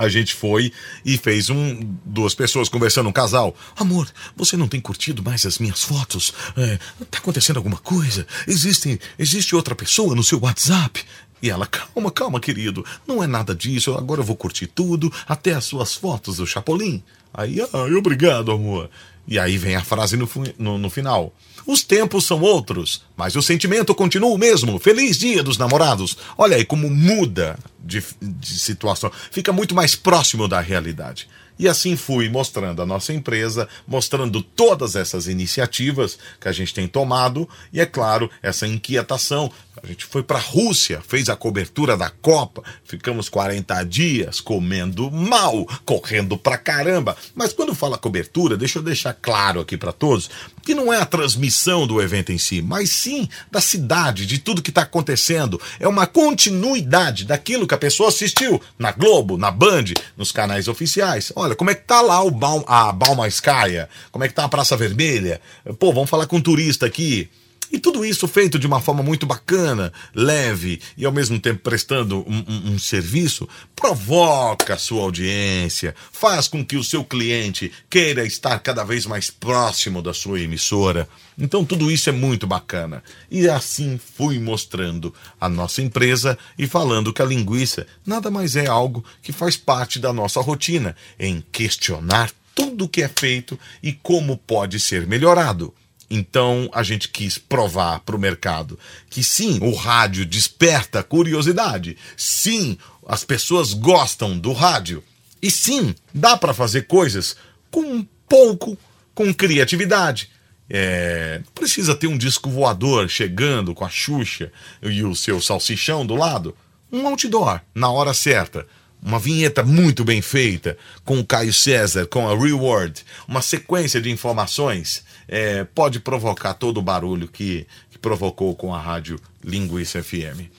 a 0.00 0.08
gente 0.08 0.34
foi 0.34 0.72
e 1.04 1.18
fez 1.18 1.50
um 1.50 1.78
duas 2.04 2.34
pessoas 2.34 2.70
conversando, 2.70 3.08
um 3.08 3.12
casal. 3.12 3.54
Amor, 3.76 4.08
você 4.34 4.56
não 4.56 4.66
tem 4.66 4.80
curtido 4.80 5.22
mais 5.22 5.44
as 5.44 5.58
minhas 5.58 5.82
fotos? 5.82 6.32
É, 6.56 6.78
tá 7.10 7.18
acontecendo 7.18 7.58
alguma 7.58 7.76
coisa? 7.76 8.26
Existe, 8.48 8.98
existe 9.18 9.54
outra 9.54 9.74
pessoa 9.74 10.14
no 10.14 10.24
seu 10.24 10.40
WhatsApp? 10.40 11.04
E 11.42 11.50
ela, 11.50 11.66
calma, 11.66 12.10
calma, 12.10 12.40
querido, 12.40 12.84
não 13.06 13.22
é 13.22 13.26
nada 13.26 13.54
disso, 13.54 13.94
agora 13.94 14.20
eu 14.20 14.24
vou 14.24 14.36
curtir 14.36 14.66
tudo, 14.66 15.12
até 15.28 15.52
as 15.52 15.64
suas 15.64 15.94
fotos 15.94 16.38
do 16.38 16.46
Chapolin. 16.46 17.02
Aí, 17.32 17.60
ah, 17.60 17.96
obrigado, 17.96 18.52
amor. 18.52 18.90
E 19.28 19.38
aí 19.38 19.58
vem 19.58 19.76
a 19.76 19.84
frase 19.84 20.16
no, 20.16 20.28
no, 20.58 20.78
no 20.78 20.90
final. 20.90 21.34
Os 21.70 21.84
tempos 21.84 22.26
são 22.26 22.40
outros, 22.40 23.04
mas 23.16 23.36
o 23.36 23.42
sentimento 23.42 23.94
continua 23.94 24.30
o 24.30 24.36
mesmo. 24.36 24.76
Feliz 24.80 25.16
Dia 25.16 25.40
dos 25.40 25.56
Namorados. 25.56 26.16
Olha 26.36 26.56
aí 26.56 26.64
como 26.64 26.90
muda 26.90 27.56
de, 27.78 28.02
de 28.20 28.58
situação. 28.58 29.08
Fica 29.30 29.52
muito 29.52 29.72
mais 29.72 29.94
próximo 29.94 30.48
da 30.48 30.58
realidade. 30.58 31.28
E 31.56 31.68
assim 31.68 31.94
fui 31.94 32.28
mostrando 32.28 32.82
a 32.82 32.86
nossa 32.86 33.12
empresa, 33.12 33.68
mostrando 33.86 34.42
todas 34.42 34.96
essas 34.96 35.28
iniciativas 35.28 36.18
que 36.40 36.48
a 36.48 36.52
gente 36.52 36.74
tem 36.74 36.88
tomado 36.88 37.48
e, 37.72 37.80
é 37.80 37.86
claro, 37.86 38.28
essa 38.42 38.66
inquietação. 38.66 39.52
A 39.82 39.86
gente 39.86 40.04
foi 40.04 40.22
para 40.22 40.38
a 40.38 40.42
Rússia, 40.42 41.02
fez 41.06 41.28
a 41.28 41.36
cobertura 41.36 41.96
da 41.96 42.10
Copa, 42.10 42.62
ficamos 42.84 43.28
40 43.28 43.82
dias 43.84 44.40
comendo 44.40 45.10
mal, 45.10 45.66
correndo 45.84 46.36
pra 46.36 46.58
caramba. 46.58 47.16
Mas 47.34 47.52
quando 47.52 47.74
fala 47.74 47.96
cobertura, 47.96 48.56
deixa 48.56 48.78
eu 48.78 48.82
deixar 48.82 49.14
claro 49.14 49.60
aqui 49.60 49.76
para 49.76 49.92
todos 49.92 50.28
que 50.62 50.74
não 50.74 50.92
é 50.92 51.00
a 51.00 51.06
transmissão 51.06 51.86
do 51.86 52.00
evento 52.00 52.30
em 52.30 52.38
si, 52.38 52.60
mas 52.60 52.90
sim 52.90 53.28
da 53.50 53.60
cidade, 53.60 54.26
de 54.26 54.38
tudo 54.38 54.62
que 54.62 54.70
está 54.70 54.82
acontecendo. 54.82 55.60
É 55.78 55.88
uma 55.88 56.06
continuidade 56.06 57.24
daquilo 57.24 57.66
que 57.66 57.74
a 57.74 57.78
pessoa 57.78 58.10
assistiu 58.10 58.60
na 58.78 58.92
Globo, 58.92 59.38
na 59.38 59.50
Band, 59.50 59.84
nos 60.16 60.30
canais 60.30 60.68
oficiais. 60.68 61.32
Olha, 61.34 61.54
como 61.54 61.70
é 61.70 61.74
que 61.74 61.84
tá 61.84 62.00
lá 62.00 62.22
o 62.22 62.30
Baum, 62.30 62.62
a 62.66 62.92
Balmaiskaya? 62.92 63.88
Como 64.12 64.24
é 64.24 64.28
que 64.28 64.34
tá 64.34 64.44
a 64.44 64.48
Praça 64.48 64.76
Vermelha? 64.76 65.40
Pô, 65.78 65.92
vamos 65.92 66.10
falar 66.10 66.26
com 66.26 66.36
um 66.36 66.42
turista 66.42 66.86
aqui. 66.86 67.28
E 67.72 67.78
tudo 67.78 68.04
isso 68.04 68.26
feito 68.26 68.58
de 68.58 68.66
uma 68.66 68.80
forma 68.80 69.02
muito 69.02 69.26
bacana, 69.26 69.92
leve 70.12 70.80
e 70.96 71.04
ao 71.04 71.12
mesmo 71.12 71.38
tempo 71.38 71.60
prestando 71.60 72.18
um, 72.28 72.44
um, 72.48 72.72
um 72.72 72.78
serviço, 72.78 73.48
provoca 73.76 74.74
a 74.74 74.78
sua 74.78 75.02
audiência, 75.02 75.94
faz 76.12 76.48
com 76.48 76.64
que 76.64 76.76
o 76.76 76.82
seu 76.82 77.04
cliente 77.04 77.70
queira 77.88 78.26
estar 78.26 78.58
cada 78.58 78.82
vez 78.82 79.06
mais 79.06 79.30
próximo 79.30 80.02
da 80.02 80.12
sua 80.12 80.40
emissora. 80.40 81.08
Então 81.38 81.64
tudo 81.64 81.90
isso 81.90 82.08
é 82.08 82.12
muito 82.12 82.44
bacana. 82.46 83.04
E 83.30 83.48
assim 83.48 83.98
fui 83.98 84.40
mostrando 84.40 85.14
a 85.40 85.48
nossa 85.48 85.80
empresa 85.80 86.36
e 86.58 86.66
falando 86.66 87.12
que 87.12 87.22
a 87.22 87.26
linguiça 87.26 87.86
nada 88.04 88.30
mais 88.30 88.56
é 88.56 88.66
algo 88.66 89.04
que 89.22 89.32
faz 89.32 89.56
parte 89.56 90.00
da 90.00 90.12
nossa 90.12 90.40
rotina 90.40 90.96
em 91.18 91.42
questionar 91.52 92.32
tudo 92.52 92.84
o 92.84 92.88
que 92.88 93.02
é 93.02 93.08
feito 93.08 93.58
e 93.82 93.92
como 93.92 94.36
pode 94.36 94.80
ser 94.80 95.06
melhorado. 95.06 95.72
Então 96.10 96.68
a 96.74 96.82
gente 96.82 97.08
quis 97.08 97.38
provar 97.38 98.00
para 98.00 98.16
o 98.16 98.18
mercado 98.18 98.76
que 99.08 99.22
sim, 99.22 99.60
o 99.62 99.72
rádio 99.72 100.26
desperta 100.26 101.04
curiosidade. 101.04 101.96
Sim, 102.16 102.76
as 103.06 103.24
pessoas 103.24 103.72
gostam 103.72 104.36
do 104.36 104.52
rádio. 104.52 105.04
E 105.40 105.50
sim, 105.50 105.94
dá 106.12 106.36
para 106.36 106.52
fazer 106.52 106.88
coisas 106.88 107.36
com 107.70 107.82
um 107.82 108.06
pouco, 108.28 108.76
com 109.14 109.32
criatividade. 109.32 110.30
É, 110.68 111.40
precisa 111.54 111.94
ter 111.94 112.08
um 112.08 112.18
disco 112.18 112.50
voador 112.50 113.08
chegando 113.08 113.74
com 113.74 113.84
a 113.84 113.88
Xuxa 113.88 114.52
e 114.82 115.02
o 115.04 115.14
seu 115.14 115.40
salsichão 115.40 116.04
do 116.04 116.16
lado. 116.16 116.56
Um 116.92 117.06
outdoor, 117.06 117.60
na 117.72 117.88
hora 117.90 118.12
certa 118.12 118.66
uma 119.02 119.18
vinheta 119.18 119.62
muito 119.62 120.04
bem 120.04 120.20
feita, 120.20 120.76
com 121.04 121.18
o 121.18 121.24
Caio 121.24 121.52
César, 121.52 122.06
com 122.06 122.28
a 122.28 122.36
Reward, 122.36 123.02
uma 123.26 123.40
sequência 123.40 124.00
de 124.00 124.10
informações, 124.10 125.02
é, 125.32 125.62
pode 125.62 126.00
provocar 126.00 126.54
todo 126.54 126.78
o 126.78 126.82
barulho 126.82 127.28
que, 127.28 127.64
que 127.88 127.96
provocou 127.96 128.52
com 128.56 128.74
a 128.74 128.80
rádio 128.80 129.16
Linguiça 129.44 130.02
FM. 130.02 130.50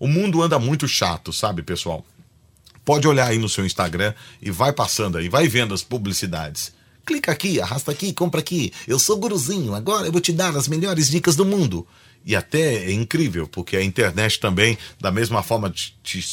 O 0.00 0.08
mundo 0.08 0.42
anda 0.42 0.58
muito 0.58 0.88
chato, 0.88 1.30
sabe, 1.30 1.62
pessoal? 1.62 2.04
Pode 2.86 3.06
olhar 3.06 3.28
aí 3.28 3.38
no 3.38 3.50
seu 3.50 3.66
Instagram 3.66 4.14
e 4.40 4.50
vai 4.50 4.72
passando 4.72 5.18
aí, 5.18 5.28
vai 5.28 5.46
vendo 5.46 5.74
as 5.74 5.82
publicidades. 5.82 6.72
Clica 7.04 7.32
aqui, 7.32 7.60
arrasta 7.60 7.92
aqui, 7.92 8.14
compra 8.14 8.40
aqui. 8.40 8.72
Eu 8.88 8.98
sou 8.98 9.18
guruzinho, 9.18 9.74
agora 9.74 10.06
eu 10.06 10.12
vou 10.12 10.22
te 10.22 10.32
dar 10.32 10.56
as 10.56 10.68
melhores 10.68 11.10
dicas 11.10 11.36
do 11.36 11.44
mundo. 11.44 11.86
E 12.24 12.34
até 12.34 12.76
é 12.86 12.92
incrível, 12.92 13.46
porque 13.46 13.76
a 13.76 13.84
internet 13.84 14.40
também, 14.40 14.78
da 14.98 15.10
mesma 15.10 15.42
forma, 15.42 15.68
te, 15.68 15.94
te 16.02 16.24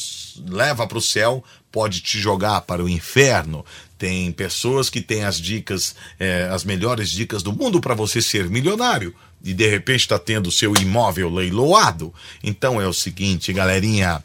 leva 0.48 0.88
para 0.88 0.98
o 0.98 1.02
céu, 1.02 1.44
pode 1.70 2.00
te 2.00 2.18
jogar 2.18 2.62
para 2.62 2.82
o 2.82 2.88
inferno. 2.88 3.66
Tem 4.02 4.32
pessoas 4.32 4.90
que 4.90 5.00
têm 5.00 5.26
as 5.26 5.40
dicas, 5.40 5.96
é, 6.20 6.50
as 6.52 6.64
melhores 6.64 7.12
dicas 7.12 7.44
do 7.44 7.54
mundo 7.54 7.80
para 7.80 7.94
você 7.94 8.20
ser 8.20 8.50
milionário. 8.50 9.14
E 9.44 9.54
de 9.54 9.68
repente 9.68 10.00
está 10.00 10.18
tendo 10.18 10.52
seu 10.52 10.74
imóvel 10.76 11.30
leiloado. 11.30 12.12
Então 12.44 12.82
é 12.82 12.88
o 12.88 12.94
seguinte, 12.94 13.54
galerinha. 13.54 14.24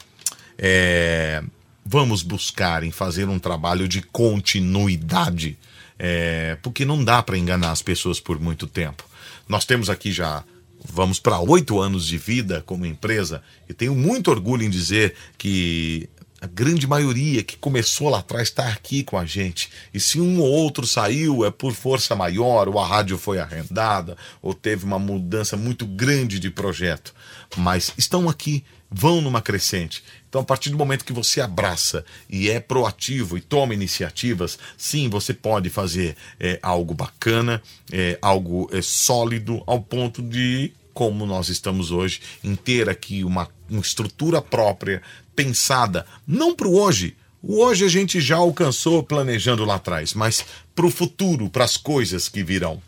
É, 0.57 1.43
vamos 1.85 2.23
buscar 2.23 2.85
em 2.85 2.91
fazer 2.91 3.29
um 3.29 3.39
trabalho 3.39 3.87
de 3.87 4.01
continuidade, 4.01 5.59
é, 5.99 6.57
porque 6.63 6.87
não 6.87 7.05
dá 7.05 7.23
para 7.23 7.37
enganar 7.37 7.71
as 7.71 7.83
pessoas 7.83 8.19
por 8.19 8.41
muito 8.41 8.67
tempo. 8.67 9.05
Nós 9.47 9.67
temos 9.67 9.91
aqui 9.91 10.11
já 10.11 10.43
vamos 10.91 11.19
para 11.19 11.39
oito 11.39 11.81
anos 11.81 12.07
de 12.07 12.17
vida 12.17 12.63
como 12.65 12.87
empresa 12.87 13.43
e 13.69 13.75
tenho 13.75 13.95
muito 13.95 14.31
orgulho 14.31 14.63
em 14.63 14.71
dizer 14.71 15.15
que 15.37 16.09
a 16.41 16.47
grande 16.47 16.87
maioria 16.87 17.43
que 17.43 17.57
começou 17.57 18.11
lá 18.11 18.19
atrás 18.19 18.49
está 18.49 18.69
aqui 18.69 19.03
com 19.03 19.17
a 19.17 19.25
gente. 19.25 19.71
E 19.93 19.99
se 19.99 20.21
um 20.21 20.39
ou 20.39 20.47
outro 20.47 20.87
saiu, 20.87 21.45
é 21.45 21.51
por 21.51 21.73
força 21.73 22.15
maior, 22.15 22.69
ou 22.69 22.79
a 22.79 22.87
rádio 22.87 23.17
foi 23.17 23.39
arrendada, 23.39 24.17
ou 24.43 24.53
teve 24.53 24.85
uma 24.85 24.99
mudança 24.99 25.57
muito 25.57 25.87
grande 25.87 26.39
de 26.39 26.51
projeto. 26.51 27.15
Mas 27.57 27.91
estão 27.97 28.29
aqui, 28.29 28.63
vão 28.91 29.23
numa 29.23 29.41
crescente. 29.41 30.05
Então, 30.29 30.43
a 30.43 30.45
partir 30.45 30.69
do 30.69 30.77
momento 30.77 31.07
que 31.07 31.13
você 31.13 31.41
abraça 31.41 32.05
e 32.29 32.51
é 32.51 32.61
proativo 32.61 33.39
e 33.39 33.41
toma 33.41 33.73
iniciativas, 33.73 34.59
sim, 34.77 35.09
você 35.09 35.33
pode 35.33 35.71
fazer 35.71 36.17
é, 36.39 36.59
algo 36.63 36.93
bacana, 36.93 37.63
é, 37.91 38.19
algo 38.21 38.69
é, 38.73 38.83
sólido, 38.83 39.63
ao 39.67 39.81
ponto 39.81 40.21
de 40.21 40.73
como 40.97 41.27
nós 41.27 41.51
estamos 41.51 41.91
hoje, 41.91 42.23
em 42.43 42.57
ter 42.57 42.89
aqui 42.89 43.23
uma, 43.23 43.47
uma 43.69 43.83
estrutura 43.83 44.41
própria, 44.41 45.03
pensada, 45.37 46.07
não 46.27 46.57
para 46.57 46.67
o 46.67 46.81
hoje. 46.81 47.15
O 47.43 47.63
hoje 47.63 47.85
a 47.85 47.89
gente 47.89 48.21
já 48.21 48.37
alcançou 48.37 49.03
planejando 49.03 49.65
lá 49.65 49.77
atrás, 49.77 50.15
mas 50.15 50.45
para 50.75 50.87
o 50.87 50.91
futuro, 50.91 51.49
para 51.49 51.65
as 51.65 51.77
coisas 51.77 52.29
que 52.29 52.43
virão. 52.43 52.83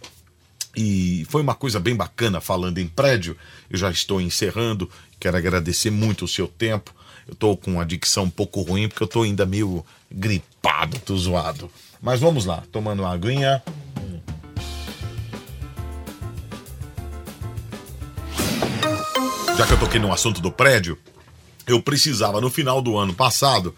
E 0.74 1.26
foi 1.28 1.42
uma 1.42 1.54
coisa 1.54 1.78
bem 1.78 1.94
bacana 1.94 2.40
falando 2.40 2.78
em 2.78 2.86
prédio. 2.86 3.36
Eu 3.68 3.78
já 3.78 3.90
estou 3.90 4.20
encerrando. 4.20 4.90
Quero 5.20 5.36
agradecer 5.36 5.90
muito 5.90 6.24
o 6.24 6.28
seu 6.28 6.48
tempo. 6.48 6.94
Eu 7.26 7.34
estou 7.34 7.56
com 7.56 7.72
uma 7.72 7.84
dicção 7.84 8.24
um 8.24 8.30
pouco 8.30 8.62
ruim 8.62 8.88
porque 8.88 9.02
eu 9.02 9.06
estou 9.06 9.22
ainda 9.22 9.44
meio 9.44 9.84
gripado, 10.10 10.98
tô 11.00 11.16
zoado. 11.16 11.70
Mas 12.00 12.20
vamos 12.20 12.44
lá, 12.44 12.62
tomando 12.72 13.00
uma 13.00 13.12
aguinha. 13.12 13.62
Já 19.56 19.66
que 19.66 19.72
eu 19.72 19.80
toquei 19.80 20.00
no 20.00 20.12
assunto 20.12 20.40
do 20.40 20.52
prédio, 20.52 20.96
eu 21.68 21.82
precisava 21.82 22.40
no 22.40 22.50
final 22.50 22.80
do 22.80 22.96
ano 22.96 23.14
passado 23.14 23.74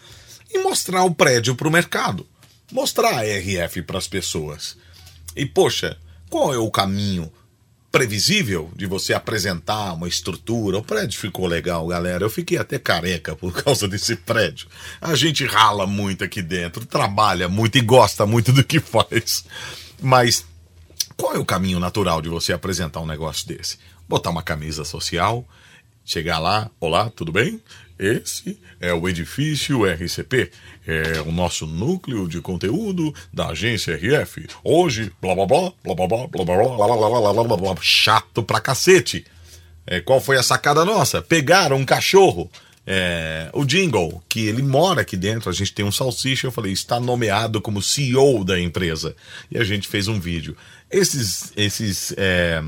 e 0.52 0.58
mostrar 0.58 1.04
o 1.04 1.14
prédio 1.14 1.54
para 1.54 1.68
o 1.68 1.70
mercado, 1.70 2.26
mostrar 2.72 3.18
a 3.18 3.22
RF 3.22 3.82
para 3.82 3.98
as 3.98 4.08
pessoas. 4.08 4.76
E 5.36 5.46
poxa, 5.46 5.96
qual 6.28 6.52
é 6.54 6.58
o 6.58 6.70
caminho 6.70 7.30
previsível 7.90 8.70
de 8.76 8.86
você 8.86 9.12
apresentar 9.12 9.92
uma 9.94 10.08
estrutura? 10.08 10.78
O 10.78 10.82
prédio 10.82 11.18
ficou 11.18 11.46
legal, 11.46 11.86
galera. 11.86 12.24
Eu 12.24 12.30
fiquei 12.30 12.58
até 12.58 12.78
careca 12.78 13.34
por 13.34 13.52
causa 13.62 13.88
desse 13.88 14.16
prédio. 14.16 14.68
A 15.00 15.14
gente 15.14 15.44
rala 15.44 15.86
muito 15.86 16.24
aqui 16.24 16.42
dentro, 16.42 16.86
trabalha 16.86 17.48
muito 17.48 17.78
e 17.78 17.80
gosta 17.80 18.26
muito 18.26 18.52
do 18.52 18.64
que 18.64 18.78
faz. 18.80 19.44
Mas 20.00 20.44
qual 21.16 21.34
é 21.34 21.38
o 21.38 21.44
caminho 21.44 21.78
natural 21.78 22.22
de 22.22 22.28
você 22.28 22.52
apresentar 22.52 23.00
um 23.00 23.06
negócio 23.06 23.46
desse? 23.46 23.78
Botar 24.08 24.30
uma 24.30 24.42
camisa 24.42 24.84
social, 24.84 25.46
chegar 26.04 26.38
lá, 26.38 26.70
olá, 26.80 27.10
tudo 27.10 27.32
bem? 27.32 27.60
Esse 27.98 28.58
é 28.80 28.94
o 28.94 29.06
edifício 29.08 29.84
RCP, 29.84 30.50
é 30.86 31.20
o 31.20 31.30
nosso 31.30 31.66
núcleo 31.66 32.26
de 32.26 32.40
conteúdo 32.40 33.14
da 33.30 33.48
agência 33.48 33.94
RF. 33.94 34.46
Hoje, 34.64 35.12
blá 35.20 35.34
blá 35.34 35.46
blá, 35.46 35.72
blá 35.84 35.94
blá 35.94 36.08
blá, 36.08 36.26
blá 36.26 36.44
blá 36.44 36.54
blá, 36.54 36.76
blá 36.86 36.96
blá 36.96 37.32
blá 37.32 37.44
blá 37.44 37.56
blá, 37.56 37.76
chato 37.82 38.42
pra 38.42 38.60
cacete. 38.60 39.24
É, 39.86 40.00
qual 40.00 40.20
foi 40.20 40.38
a 40.38 40.42
sacada 40.42 40.84
nossa? 40.84 41.20
Pegaram 41.20 41.76
um 41.76 41.84
cachorro, 41.84 42.50
é, 42.86 43.50
o 43.52 43.64
Jingle, 43.64 44.22
que 44.28 44.46
ele 44.46 44.62
mora 44.62 45.02
aqui 45.02 45.16
dentro, 45.16 45.50
a 45.50 45.52
gente 45.52 45.72
tem 45.72 45.84
um 45.84 45.92
salsicha, 45.92 46.46
eu 46.46 46.52
falei, 46.52 46.72
está 46.72 46.98
nomeado 46.98 47.60
como 47.60 47.82
CEO 47.82 48.44
da 48.44 48.58
empresa. 48.58 49.14
E 49.50 49.58
a 49.58 49.64
gente 49.64 49.86
fez 49.86 50.08
um 50.08 50.18
vídeo. 50.18 50.56
Esses, 50.90 51.52
esses 51.56 52.12
é, 52.16 52.60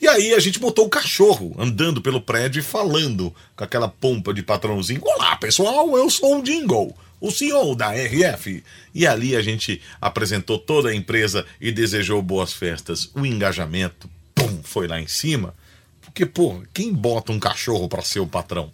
E 0.00 0.08
aí 0.08 0.34
a 0.34 0.38
gente 0.38 0.58
botou 0.58 0.86
o 0.86 0.90
cachorro 0.90 1.54
andando 1.58 2.00
pelo 2.00 2.20
prédio 2.20 2.60
e 2.60 2.62
falando 2.62 3.34
com 3.56 3.64
aquela 3.64 3.88
pompa 3.88 4.32
de 4.32 4.42
patrãozinho: 4.42 5.02
Olá, 5.04 5.36
pessoal, 5.36 5.96
eu 5.96 6.08
sou 6.08 6.38
o 6.38 6.42
Jingle 6.42 6.94
o 7.20 7.30
CEO 7.30 7.74
da 7.74 7.92
RF. 7.92 8.62
E 8.94 9.06
ali 9.06 9.36
a 9.36 9.42
gente 9.42 9.80
apresentou 10.00 10.58
toda 10.58 10.90
a 10.90 10.94
empresa 10.94 11.44
e 11.60 11.72
desejou 11.72 12.22
boas 12.22 12.52
festas. 12.52 13.10
O 13.14 13.26
engajamento, 13.26 14.08
pum, 14.34 14.60
foi 14.62 14.86
lá 14.86 15.00
em 15.00 15.06
cima. 15.06 15.54
Porque, 16.00 16.24
pô, 16.24 16.62
quem 16.72 16.92
bota 16.92 17.32
um 17.32 17.38
cachorro 17.38 17.88
para 17.88 18.02
ser 18.02 18.20
o 18.20 18.26
patrão? 18.26 18.72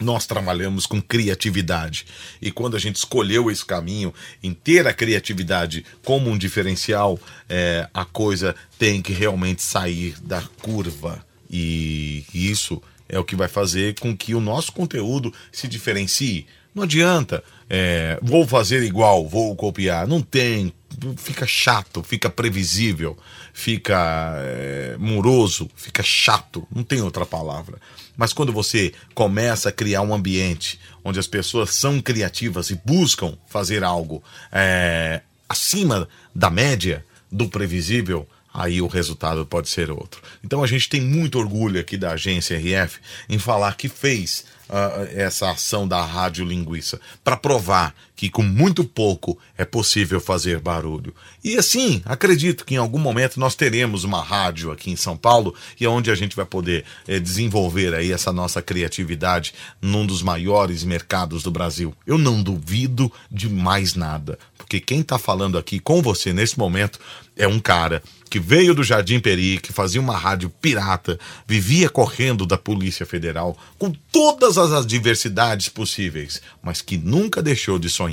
Nós 0.00 0.26
trabalhamos 0.26 0.86
com 0.86 1.00
criatividade. 1.00 2.06
E 2.40 2.50
quando 2.50 2.76
a 2.76 2.78
gente 2.78 2.96
escolheu 2.96 3.50
esse 3.50 3.64
caminho, 3.64 4.12
em 4.42 4.52
ter 4.52 4.86
a 4.86 4.92
criatividade 4.92 5.84
como 6.04 6.30
um 6.30 6.38
diferencial, 6.38 7.18
é, 7.48 7.88
a 7.92 8.04
coisa 8.04 8.54
tem 8.78 9.00
que 9.00 9.12
realmente 9.12 9.62
sair 9.62 10.14
da 10.22 10.42
curva. 10.60 11.24
E 11.50 12.24
isso 12.32 12.82
é 13.08 13.18
o 13.18 13.24
que 13.24 13.36
vai 13.36 13.48
fazer 13.48 13.98
com 13.98 14.16
que 14.16 14.34
o 14.34 14.40
nosso 14.40 14.72
conteúdo 14.72 15.32
se 15.52 15.68
diferencie. 15.68 16.46
Não 16.74 16.82
adianta, 16.82 17.42
é, 17.70 18.18
vou 18.20 18.46
fazer 18.46 18.82
igual, 18.82 19.26
vou 19.26 19.54
copiar. 19.56 20.06
Não 20.06 20.20
tem. 20.20 20.72
Fica 21.16 21.46
chato, 21.46 22.02
fica 22.02 22.30
previsível, 22.30 23.18
fica 23.52 24.34
é, 24.38 24.96
moroso, 24.98 25.68
fica 25.76 26.02
chato. 26.02 26.66
Não 26.74 26.82
tem 26.82 27.02
outra 27.02 27.26
palavra. 27.26 27.78
Mas 28.16 28.32
quando 28.32 28.52
você 28.52 28.92
começa 29.14 29.68
a 29.68 29.72
criar 29.72 30.02
um 30.02 30.14
ambiente 30.14 30.80
onde 31.04 31.18
as 31.18 31.26
pessoas 31.26 31.74
são 31.74 32.00
criativas 32.00 32.70
e 32.70 32.80
buscam 32.84 33.36
fazer 33.46 33.84
algo 33.84 34.22
é, 34.50 35.20
acima 35.48 36.08
da 36.34 36.50
média, 36.50 37.04
do 37.30 37.48
previsível, 37.48 38.26
aí 38.52 38.80
o 38.80 38.86
resultado 38.86 39.44
pode 39.44 39.68
ser 39.68 39.90
outro. 39.90 40.22
Então 40.42 40.62
a 40.62 40.66
gente 40.66 40.88
tem 40.88 41.00
muito 41.00 41.38
orgulho 41.38 41.78
aqui 41.78 41.96
da 41.96 42.12
agência 42.12 42.56
RF 42.56 42.98
em 43.28 43.38
falar 43.38 43.76
que 43.76 43.88
fez 43.88 44.44
uh, 44.70 45.06
essa 45.14 45.50
ação 45.50 45.86
da 45.86 46.02
rádio 46.04 46.44
linguiça 46.44 46.98
para 47.22 47.36
provar 47.36 47.94
que 48.16 48.30
com 48.30 48.42
muito 48.42 48.82
pouco 48.82 49.38
é 49.58 49.64
possível 49.64 50.18
fazer 50.18 50.58
barulho. 50.58 51.14
E 51.44 51.56
assim, 51.56 52.00
acredito 52.06 52.64
que 52.64 52.74
em 52.74 52.78
algum 52.78 52.98
momento 52.98 53.38
nós 53.38 53.54
teremos 53.54 54.02
uma 54.02 54.22
rádio 54.22 54.72
aqui 54.72 54.90
em 54.90 54.96
São 54.96 55.16
Paulo 55.16 55.54
e 55.78 55.84
é 55.84 55.88
onde 55.88 56.10
a 56.10 56.14
gente 56.14 56.34
vai 56.34 56.46
poder 56.46 56.84
eh, 57.06 57.20
desenvolver 57.20 57.94
aí 57.94 58.10
essa 58.10 58.32
nossa 58.32 58.62
criatividade 58.62 59.52
num 59.80 60.06
dos 60.06 60.22
maiores 60.22 60.82
mercados 60.82 61.42
do 61.42 61.50
Brasil. 61.50 61.94
Eu 62.06 62.16
não 62.16 62.42
duvido 62.42 63.12
de 63.30 63.50
mais 63.50 63.94
nada, 63.94 64.38
porque 64.56 64.80
quem 64.80 65.00
está 65.00 65.18
falando 65.18 65.58
aqui 65.58 65.78
com 65.78 66.00
você 66.00 66.32
nesse 66.32 66.58
momento 66.58 66.98
é 67.36 67.46
um 67.46 67.60
cara 67.60 68.02
que 68.30 68.40
veio 68.40 68.74
do 68.74 68.82
Jardim 68.82 69.20
Peri, 69.20 69.58
que 69.58 69.72
fazia 69.72 70.00
uma 70.00 70.16
rádio 70.16 70.50
pirata, 70.50 71.18
vivia 71.46 71.88
correndo 71.88 72.46
da 72.46 72.58
Polícia 72.58 73.06
Federal, 73.06 73.56
com 73.78 73.92
todas 74.10 74.58
as 74.58 74.72
adversidades 74.72 75.68
possíveis, 75.68 76.40
mas 76.62 76.82
que 76.82 76.96
nunca 76.96 77.42
deixou 77.42 77.78
de 77.78 77.88
sonhar. 77.88 78.05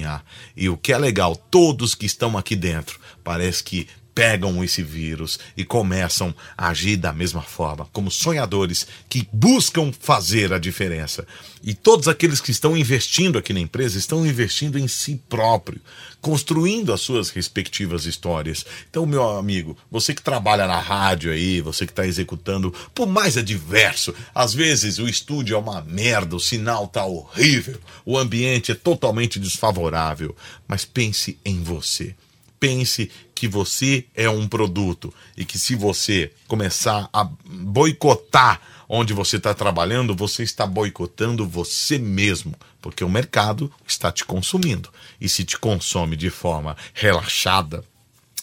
E 0.55 0.69
o 0.69 0.77
que 0.77 0.93
é 0.93 0.97
legal, 0.97 1.35
todos 1.35 1.95
que 1.95 2.05
estão 2.05 2.37
aqui 2.37 2.55
dentro, 2.55 2.99
parece 3.23 3.63
que 3.63 3.87
pegam 4.13 4.63
esse 4.63 4.83
vírus 4.83 5.39
e 5.57 5.65
começam 5.65 6.33
a 6.57 6.69
agir 6.69 6.97
da 6.97 7.11
mesma 7.11 7.41
forma, 7.41 7.87
como 7.91 8.11
sonhadores 8.11 8.87
que 9.09 9.27
buscam 9.31 9.91
fazer 9.91 10.53
a 10.53 10.59
diferença. 10.59 11.25
E 11.63 11.73
todos 11.73 12.07
aqueles 12.07 12.41
que 12.41 12.51
estão 12.51 12.75
investindo 12.77 13.37
aqui 13.37 13.53
na 13.53 13.59
empresa 13.59 13.97
estão 13.97 14.25
investindo 14.25 14.77
em 14.77 14.87
si 14.87 15.21
próprio, 15.29 15.81
construindo 16.21 16.93
as 16.93 17.01
suas 17.01 17.29
respectivas 17.29 18.05
histórias. 18.05 18.65
Então, 18.89 19.05
meu 19.05 19.37
amigo, 19.37 19.77
você 19.89 20.13
que 20.13 20.21
trabalha 20.21 20.67
na 20.67 20.79
rádio 20.79 21.31
aí, 21.31 21.61
você 21.61 21.85
que 21.85 21.91
está 21.91 22.05
executando, 22.05 22.73
por 22.93 23.07
mais 23.07 23.37
adverso, 23.37 24.13
às 24.35 24.53
vezes 24.53 24.99
o 24.99 25.07
estúdio 25.07 25.55
é 25.55 25.59
uma 25.59 25.81
merda, 25.81 26.35
o 26.35 26.39
sinal 26.39 26.87
tá 26.87 27.05
horrível, 27.05 27.79
o 28.05 28.17
ambiente 28.17 28.71
é 28.71 28.75
totalmente 28.75 29.39
desfavorável, 29.39 30.35
mas 30.67 30.85
pense 30.85 31.37
em 31.45 31.63
você 31.63 32.15
pense 32.63 33.11
que 33.35 33.45
você 33.45 34.05
é 34.15 34.29
um 34.29 34.47
produto 34.47 35.13
e 35.35 35.43
que 35.43 35.59
se 35.59 35.75
você 35.75 36.31
começar 36.47 37.09
a 37.11 37.25
boicotar 37.45 38.61
onde 38.87 39.11
você 39.11 39.35
está 39.35 39.53
trabalhando, 39.53 40.15
você 40.15 40.43
está 40.43 40.65
boicotando 40.65 41.45
você 41.45 41.97
mesmo, 41.97 42.55
porque 42.81 43.03
o 43.03 43.09
mercado 43.09 43.69
está 43.85 44.13
te 44.13 44.23
consumindo. 44.23 44.87
E 45.19 45.27
se 45.27 45.43
te 45.43 45.59
consome 45.59 46.15
de 46.15 46.29
forma 46.29 46.77
relaxada, 46.93 47.83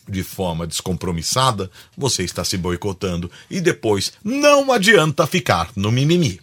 de 0.06 0.22
forma 0.22 0.66
descompromissada, 0.66 1.70
você 1.96 2.22
está 2.22 2.44
se 2.44 2.58
boicotando 2.58 3.30
e 3.50 3.58
depois 3.58 4.12
não 4.22 4.70
adianta 4.70 5.26
ficar 5.26 5.70
no 5.74 5.90
mimimi. 5.90 6.38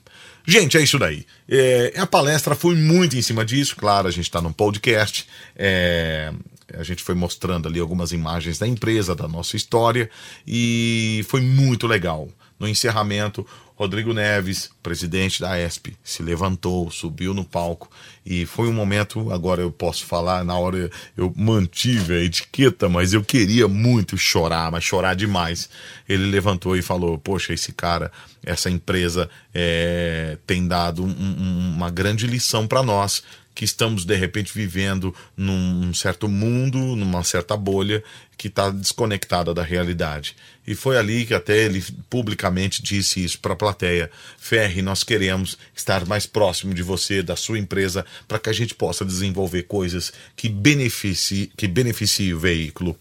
Gente, 0.47 0.77
é 0.77 0.81
isso 0.81 0.97
daí. 0.97 1.27
É, 1.47 1.93
a 1.95 2.07
palestra 2.07 2.55
foi 2.55 2.73
muito 2.73 3.15
em 3.15 3.21
cima 3.21 3.45
disso, 3.45 3.75
claro, 3.75 4.07
a 4.07 4.11
gente 4.11 4.25
está 4.25 4.41
num 4.41 4.53
podcast. 4.53 5.27
É, 5.55 6.33
a 6.73 6.83
gente 6.83 7.03
foi 7.03 7.15
mostrando 7.15 7.67
ali 7.67 7.79
algumas 7.79 8.11
imagens 8.11 8.57
da 8.57 8.67
empresa, 8.67 9.15
da 9.15 9.27
nossa 9.27 9.55
história, 9.55 10.09
e 10.45 11.25
foi 11.27 11.41
muito 11.41 11.87
legal. 11.87 12.27
No 12.59 12.67
encerramento, 12.67 13.45
Rodrigo 13.75 14.11
Neves, 14.11 14.71
presidente 14.81 15.39
da 15.39 15.63
ESP, 15.63 15.95
se 16.03 16.23
levantou, 16.23 16.89
subiu 16.89 17.31
no 17.31 17.45
palco 17.45 17.87
e 18.25 18.43
foi 18.47 18.67
um 18.67 18.73
momento. 18.73 19.31
Agora 19.31 19.61
eu 19.61 19.71
posso 19.71 20.03
falar, 20.03 20.43
na 20.43 20.57
hora 20.57 20.89
eu 21.15 21.31
mantive 21.37 22.15
a 22.15 22.23
etiqueta, 22.23 22.89
mas 22.89 23.13
eu 23.13 23.23
queria 23.23 23.67
muito 23.67 24.17
chorar, 24.17 24.71
mas 24.71 24.83
chorar 24.83 25.15
demais. 25.15 25.69
Ele 26.09 26.25
levantou 26.25 26.75
e 26.75 26.81
falou: 26.81 27.19
Poxa, 27.19 27.53
esse 27.53 27.71
cara, 27.71 28.11
essa 28.43 28.67
empresa 28.67 29.29
é, 29.53 30.39
tem 30.47 30.67
dado 30.67 31.03
um, 31.03 31.09
um, 31.09 31.73
uma 31.75 31.91
grande 31.91 32.25
lição 32.25 32.65
para 32.65 32.81
nós 32.81 33.21
que 33.57 33.65
estamos 33.65 34.05
de 34.05 34.15
repente 34.15 34.53
vivendo 34.53 35.15
num 35.35 35.91
certo 35.91 36.29
mundo, 36.29 36.77
numa 36.77 37.23
certa 37.23 37.57
bolha 37.57 38.03
que 38.37 38.49
está 38.49 38.69
desconectada 38.69 39.51
da 39.51 39.63
realidade. 39.63 40.35
E 40.67 40.75
foi 40.75 40.95
ali 40.95 41.25
que 41.25 41.33
até 41.33 41.65
ele 41.65 41.83
publicamente 42.07 42.83
disse 42.83 43.23
isso 43.23 43.39
para 43.39 43.53
a 43.53 43.55
plateia: 43.55 44.11
Ferre, 44.37 44.83
nós 44.83 45.03
queremos 45.03 45.57
estar 45.75 46.05
mais 46.05 46.27
próximo 46.27 46.71
de 46.71 46.83
você, 46.83 47.23
da 47.23 47.35
sua 47.35 47.57
empresa, 47.57 48.05
para 48.27 48.37
que 48.37 48.51
a 48.51 48.53
gente 48.53 48.75
possa 48.75 49.03
desenvolver 49.03 49.63
coisas 49.63 50.13
que 50.35 50.49
beneficiem 50.49 51.49
que 51.57 51.67
beneficie 51.67 52.35
o 52.35 52.39
veículo. 52.39 52.95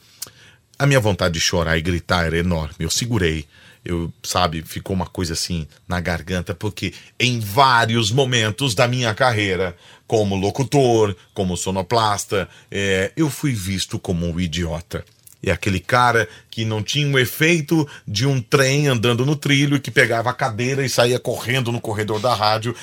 A 0.78 0.86
minha 0.86 1.00
vontade 1.00 1.34
de 1.34 1.40
chorar 1.40 1.76
e 1.76 1.82
gritar 1.82 2.24
era 2.24 2.38
enorme. 2.38 2.76
Eu 2.78 2.88
segurei 2.88 3.44
eu, 3.86 4.12
sabe, 4.22 4.62
ficou 4.62 4.94
uma 4.94 5.06
coisa 5.06 5.32
assim 5.32 5.66
na 5.86 6.00
garganta, 6.00 6.54
porque 6.54 6.92
em 7.18 7.38
vários 7.38 8.10
momentos 8.10 8.74
da 8.74 8.88
minha 8.88 9.14
carreira, 9.14 9.76
como 10.06 10.34
locutor, 10.34 11.14
como 11.32 11.56
sonoplasta, 11.56 12.48
é, 12.70 13.12
eu 13.16 13.30
fui 13.30 13.52
visto 13.52 13.98
como 13.98 14.26
um 14.26 14.40
idiota. 14.40 15.04
É 15.42 15.52
aquele 15.52 15.78
cara 15.78 16.28
que 16.50 16.64
não 16.64 16.82
tinha 16.82 17.08
o 17.08 17.18
efeito 17.18 17.86
de 18.06 18.26
um 18.26 18.40
trem 18.40 18.88
andando 18.88 19.24
no 19.24 19.36
trilho 19.36 19.80
que 19.80 19.90
pegava 19.90 20.30
a 20.30 20.34
cadeira 20.34 20.84
e 20.84 20.88
saía 20.88 21.20
correndo 21.20 21.70
no 21.70 21.80
corredor 21.80 22.18
da 22.18 22.34
rádio 22.34 22.74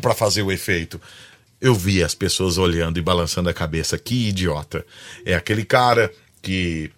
para 0.00 0.14
fazer 0.14 0.42
o 0.42 0.50
efeito. 0.50 1.00
Eu 1.60 1.74
via 1.74 2.04
as 2.04 2.14
pessoas 2.14 2.58
olhando 2.58 2.98
e 2.98 3.02
balançando 3.02 3.48
a 3.48 3.54
cabeça. 3.54 3.96
Que 3.96 4.28
idiota. 4.28 4.84
É 5.24 5.34
aquele 5.34 5.64
cara 5.64 6.10
que 6.42 6.90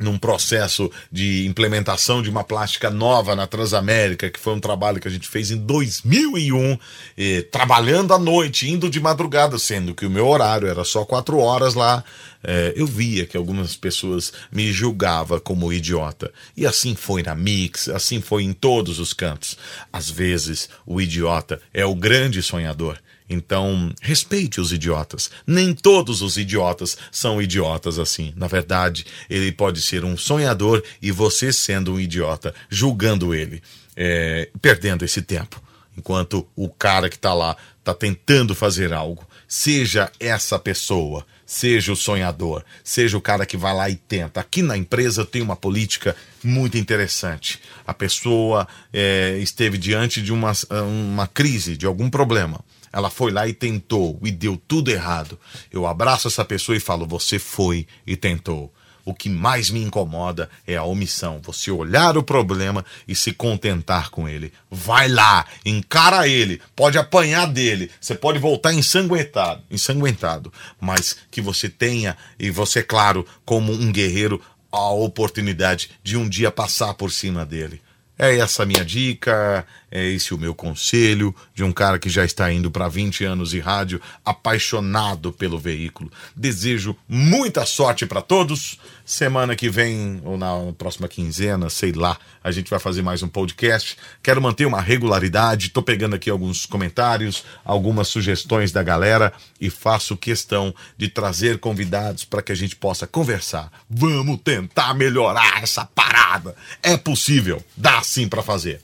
num 0.00 0.18
processo 0.18 0.90
de 1.12 1.46
implementação 1.46 2.22
de 2.22 2.30
uma 2.30 2.42
plástica 2.42 2.90
nova 2.90 3.36
na 3.36 3.46
Transamérica, 3.46 4.30
que 4.30 4.40
foi 4.40 4.54
um 4.54 4.60
trabalho 4.60 4.98
que 4.98 5.06
a 5.06 5.10
gente 5.10 5.28
fez 5.28 5.50
em 5.50 5.58
2001, 5.58 6.78
eh, 7.16 7.42
trabalhando 7.52 8.14
à 8.14 8.18
noite, 8.18 8.68
indo 8.68 8.88
de 8.88 8.98
madrugada, 8.98 9.58
sendo 9.58 9.94
que 9.94 10.06
o 10.06 10.10
meu 10.10 10.26
horário 10.26 10.66
era 10.66 10.82
só 10.84 11.04
quatro 11.04 11.38
horas 11.38 11.74
lá. 11.74 12.02
Eh, 12.42 12.72
eu 12.76 12.86
via 12.86 13.26
que 13.26 13.36
algumas 13.36 13.76
pessoas 13.76 14.32
me 14.50 14.72
julgavam 14.72 15.38
como 15.38 15.72
idiota. 15.72 16.32
E 16.56 16.66
assim 16.66 16.94
foi 16.94 17.22
na 17.22 17.34
Mix, 17.34 17.88
assim 17.88 18.20
foi 18.20 18.44
em 18.44 18.54
todos 18.54 18.98
os 18.98 19.12
cantos. 19.12 19.58
Às 19.92 20.08
vezes, 20.08 20.70
o 20.86 21.00
idiota 21.00 21.60
é 21.74 21.84
o 21.84 21.94
grande 21.94 22.42
sonhador. 22.42 22.98
Então, 23.30 23.94
respeite 24.02 24.60
os 24.60 24.72
idiotas. 24.72 25.30
Nem 25.46 25.72
todos 25.72 26.20
os 26.20 26.36
idiotas 26.36 26.98
são 27.12 27.40
idiotas 27.40 27.96
assim. 27.96 28.32
Na 28.34 28.48
verdade, 28.48 29.06
ele 29.30 29.52
pode 29.52 29.80
ser 29.80 30.04
um 30.04 30.16
sonhador 30.16 30.82
e 31.00 31.12
você 31.12 31.52
sendo 31.52 31.94
um 31.94 32.00
idiota, 32.00 32.52
julgando 32.68 33.32
ele, 33.32 33.62
é, 33.96 34.50
perdendo 34.60 35.04
esse 35.04 35.22
tempo. 35.22 35.62
Enquanto 35.96 36.44
o 36.56 36.68
cara 36.68 37.08
que 37.08 37.14
está 37.14 37.32
lá 37.32 37.56
está 37.78 37.94
tentando 37.94 38.52
fazer 38.52 38.92
algo. 38.92 39.24
Seja 39.46 40.10
essa 40.18 40.58
pessoa, 40.58 41.24
seja 41.46 41.92
o 41.92 41.96
sonhador, 41.96 42.64
seja 42.82 43.16
o 43.16 43.20
cara 43.20 43.46
que 43.46 43.56
vai 43.56 43.74
lá 43.74 43.88
e 43.90 43.96
tenta. 43.96 44.40
Aqui 44.40 44.62
na 44.62 44.76
empresa 44.76 45.24
tem 45.24 45.42
uma 45.42 45.56
política 45.56 46.16
muito 46.42 46.76
interessante. 46.76 47.60
A 47.86 47.94
pessoa 47.94 48.66
é, 48.92 49.38
esteve 49.38 49.78
diante 49.78 50.20
de 50.20 50.32
uma, 50.32 50.52
uma 50.70 51.26
crise, 51.26 51.76
de 51.76 51.86
algum 51.86 52.10
problema 52.10 52.60
ela 52.92 53.10
foi 53.10 53.30
lá 53.30 53.46
e 53.46 53.52
tentou 53.52 54.18
e 54.22 54.30
deu 54.30 54.60
tudo 54.68 54.90
errado. 54.90 55.38
Eu 55.70 55.86
abraço 55.86 56.28
essa 56.28 56.44
pessoa 56.44 56.76
e 56.76 56.80
falo: 56.80 57.06
você 57.06 57.38
foi 57.38 57.86
e 58.06 58.16
tentou. 58.16 58.72
O 59.04 59.14
que 59.14 59.28
mais 59.28 59.70
me 59.70 59.82
incomoda 59.82 60.48
é 60.66 60.76
a 60.76 60.84
omissão. 60.84 61.40
Você 61.42 61.70
olhar 61.70 62.16
o 62.16 62.22
problema 62.22 62.84
e 63.08 63.14
se 63.14 63.32
contentar 63.32 64.10
com 64.10 64.28
ele. 64.28 64.52
Vai 64.70 65.08
lá, 65.08 65.46
encara 65.64 66.28
ele, 66.28 66.60
pode 66.76 66.98
apanhar 66.98 67.46
dele, 67.46 67.90
você 68.00 68.14
pode 68.14 68.38
voltar 68.38 68.72
ensanguentado, 68.72 69.62
ensanguentado, 69.70 70.52
mas 70.78 71.16
que 71.30 71.40
você 71.40 71.68
tenha 71.68 72.16
e 72.38 72.50
você, 72.50 72.82
claro, 72.82 73.26
como 73.44 73.72
um 73.72 73.90
guerreiro, 73.90 74.40
a 74.70 74.90
oportunidade 74.90 75.90
de 76.02 76.16
um 76.16 76.28
dia 76.28 76.50
passar 76.50 76.94
por 76.94 77.10
cima 77.10 77.44
dele. 77.44 77.80
É 78.18 78.36
essa 78.36 78.66
minha 78.66 78.84
dica, 78.84 79.66
é 79.90 80.06
esse 80.06 80.32
o 80.32 80.38
meu 80.38 80.54
conselho 80.54 81.34
de 81.54 81.64
um 81.64 81.72
cara 81.72 81.98
que 81.98 82.08
já 82.08 82.24
está 82.24 82.52
indo 82.52 82.70
para 82.70 82.88
20 82.88 83.24
anos 83.24 83.50
de 83.50 83.58
rádio, 83.58 84.00
apaixonado 84.24 85.32
pelo 85.32 85.58
veículo. 85.58 86.10
Desejo 86.36 86.96
muita 87.08 87.66
sorte 87.66 88.06
para 88.06 88.22
todos. 88.22 88.78
Semana 89.04 89.56
que 89.56 89.68
vem, 89.68 90.20
ou 90.24 90.38
na 90.38 90.72
próxima 90.78 91.08
quinzena, 91.08 91.68
sei 91.68 91.90
lá, 91.90 92.16
a 92.44 92.52
gente 92.52 92.70
vai 92.70 92.78
fazer 92.78 93.02
mais 93.02 93.22
um 93.22 93.28
podcast. 93.28 93.96
Quero 94.22 94.40
manter 94.40 94.66
uma 94.66 94.80
regularidade, 94.80 95.66
estou 95.66 95.82
pegando 95.82 96.14
aqui 96.14 96.30
alguns 96.30 96.64
comentários, 96.64 97.44
algumas 97.64 98.06
sugestões 98.06 98.70
da 98.70 98.82
galera 98.84 99.32
e 99.60 99.68
faço 99.68 100.16
questão 100.16 100.72
de 100.96 101.08
trazer 101.08 101.58
convidados 101.58 102.24
para 102.24 102.42
que 102.42 102.52
a 102.52 102.54
gente 102.54 102.76
possa 102.76 103.06
conversar. 103.06 103.72
Vamos 103.88 104.40
tentar 104.44 104.94
melhorar 104.94 105.62
essa 105.62 105.84
parada. 105.84 106.54
É 106.80 106.96
possível, 106.96 107.62
dá 107.76 108.02
sim 108.02 108.28
para 108.28 108.42
fazer. 108.42 108.80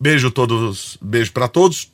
Beijo 0.00 0.30
todos, 0.30 0.96
beijo 0.98 1.30
para 1.30 1.46
todos. 1.46 1.92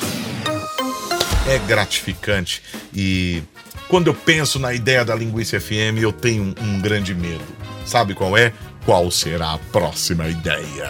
É 1.48 1.58
gratificante 1.60 2.62
e 2.94 3.44
quando 3.88 4.08
eu 4.08 4.14
penso 4.14 4.58
na 4.58 4.74
ideia 4.74 5.04
da 5.04 5.14
Linguiça 5.14 5.60
FM, 5.60 6.00
eu 6.00 6.14
tenho 6.14 6.56
um 6.62 6.80
grande 6.80 7.14
medo. 7.14 7.44
Sabe 7.86 8.14
qual 8.14 8.38
é? 8.38 8.54
Qual 8.86 9.12
será 9.12 9.54
a 9.54 9.58
próxima 9.58 10.28
ideia? 10.28 10.90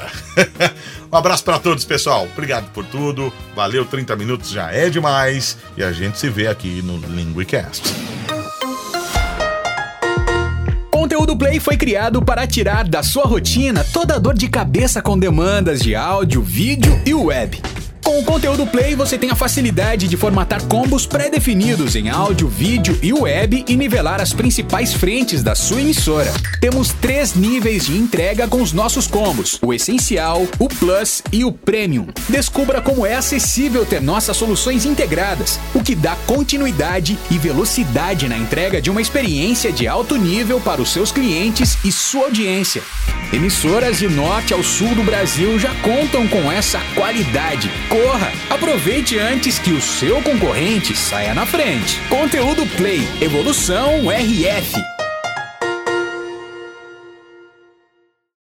um 1.12 1.16
abraço 1.16 1.44
para 1.44 1.60
todos, 1.60 1.84
pessoal. 1.84 2.26
Obrigado 2.32 2.72
por 2.72 2.86
tudo. 2.86 3.34
Valeu, 3.54 3.86
30 3.86 4.16
minutos 4.16 4.50
já 4.50 4.72
é 4.72 4.90
demais. 4.90 5.58
E 5.76 5.84
a 5.84 5.92
gente 5.92 6.18
se 6.18 6.30
vê 6.30 6.48
aqui 6.48 6.82
no 6.82 6.98
Linguicast. 6.98 7.84
Conteúdo 10.90 11.36
Play 11.36 11.60
foi 11.60 11.76
criado 11.76 12.22
para 12.22 12.48
tirar 12.48 12.88
da 12.88 13.04
sua 13.04 13.26
rotina 13.26 13.84
toda 13.84 14.16
a 14.16 14.20
dor 14.20 14.36
de 14.36 14.48
cabeça 14.48 15.02
com 15.02 15.20
demandas 15.20 15.82
de 15.82 15.94
áudio, 15.94 16.42
vídeo 16.42 17.02
e 17.06 17.14
web. 17.14 17.62
Com 18.12 18.20
o 18.20 18.26
conteúdo 18.26 18.68
Play, 18.68 18.94
você 18.94 19.18
tem 19.18 19.30
a 19.32 19.36
facilidade 19.36 20.06
de 20.06 20.18
formatar 20.18 20.62
combos 20.66 21.06
pré-definidos 21.06 21.96
em 21.96 22.10
áudio, 22.10 22.50
vídeo 22.50 23.00
e 23.02 23.14
web 23.14 23.64
e 23.66 23.78
nivelar 23.78 24.20
as 24.20 24.34
principais 24.34 24.94
frentes 24.94 25.42
da 25.42 25.56
sua 25.56 25.80
emissora. 25.80 26.30
Temos 26.60 26.92
três 26.92 27.36
níveis 27.36 27.86
de 27.86 27.98
entrega 27.98 28.50
com 28.50 28.62
os 28.62 28.74
nossos 28.74 29.08
combos: 29.08 29.58
o 29.62 29.74
Essencial, 29.74 30.46
o 30.60 30.68
Plus 30.68 31.24
e 31.32 31.46
o 31.46 31.54
Premium. 31.54 32.08
Descubra 32.28 32.82
como 32.82 33.06
é 33.06 33.16
acessível 33.16 33.86
ter 33.86 34.02
nossas 34.02 34.36
soluções 34.36 34.86
integradas, 34.86 35.58
o 35.74 35.82
que 35.82 35.96
dá 35.96 36.18
continuidade 36.28 37.18
e 37.32 37.38
velocidade 37.38 38.28
na 38.28 38.38
entrega 38.38 38.82
de 38.82 38.90
uma 38.90 39.02
experiência 39.02 39.72
de 39.72 39.88
alto 39.88 40.18
nível 40.18 40.60
para 40.60 40.82
os 40.82 40.92
seus 40.92 41.14
clientes 41.14 41.78
e 41.86 41.94
sua 41.94 42.26
audiência. 42.26 42.84
Emissoras 43.32 44.00
de 44.00 44.10
norte 44.10 44.54
ao 44.54 44.62
sul 44.62 44.94
do 44.96 45.04
Brasil 45.04 45.58
já 45.58 45.74
contam 45.76 46.28
com 46.28 46.52
essa 46.52 46.82
qualidade. 46.94 47.72
Corra! 48.02 48.34
Aproveite 48.50 49.20
antes 49.20 49.60
que 49.60 49.72
o 49.72 49.80
seu 49.80 50.24
concorrente 50.24 50.96
saia 50.96 51.36
na 51.36 51.46
frente. 51.46 52.02
Conteúdo 52.10 52.66
Play, 52.76 53.08
Evolução 53.22 54.10
RF. 54.10 55.01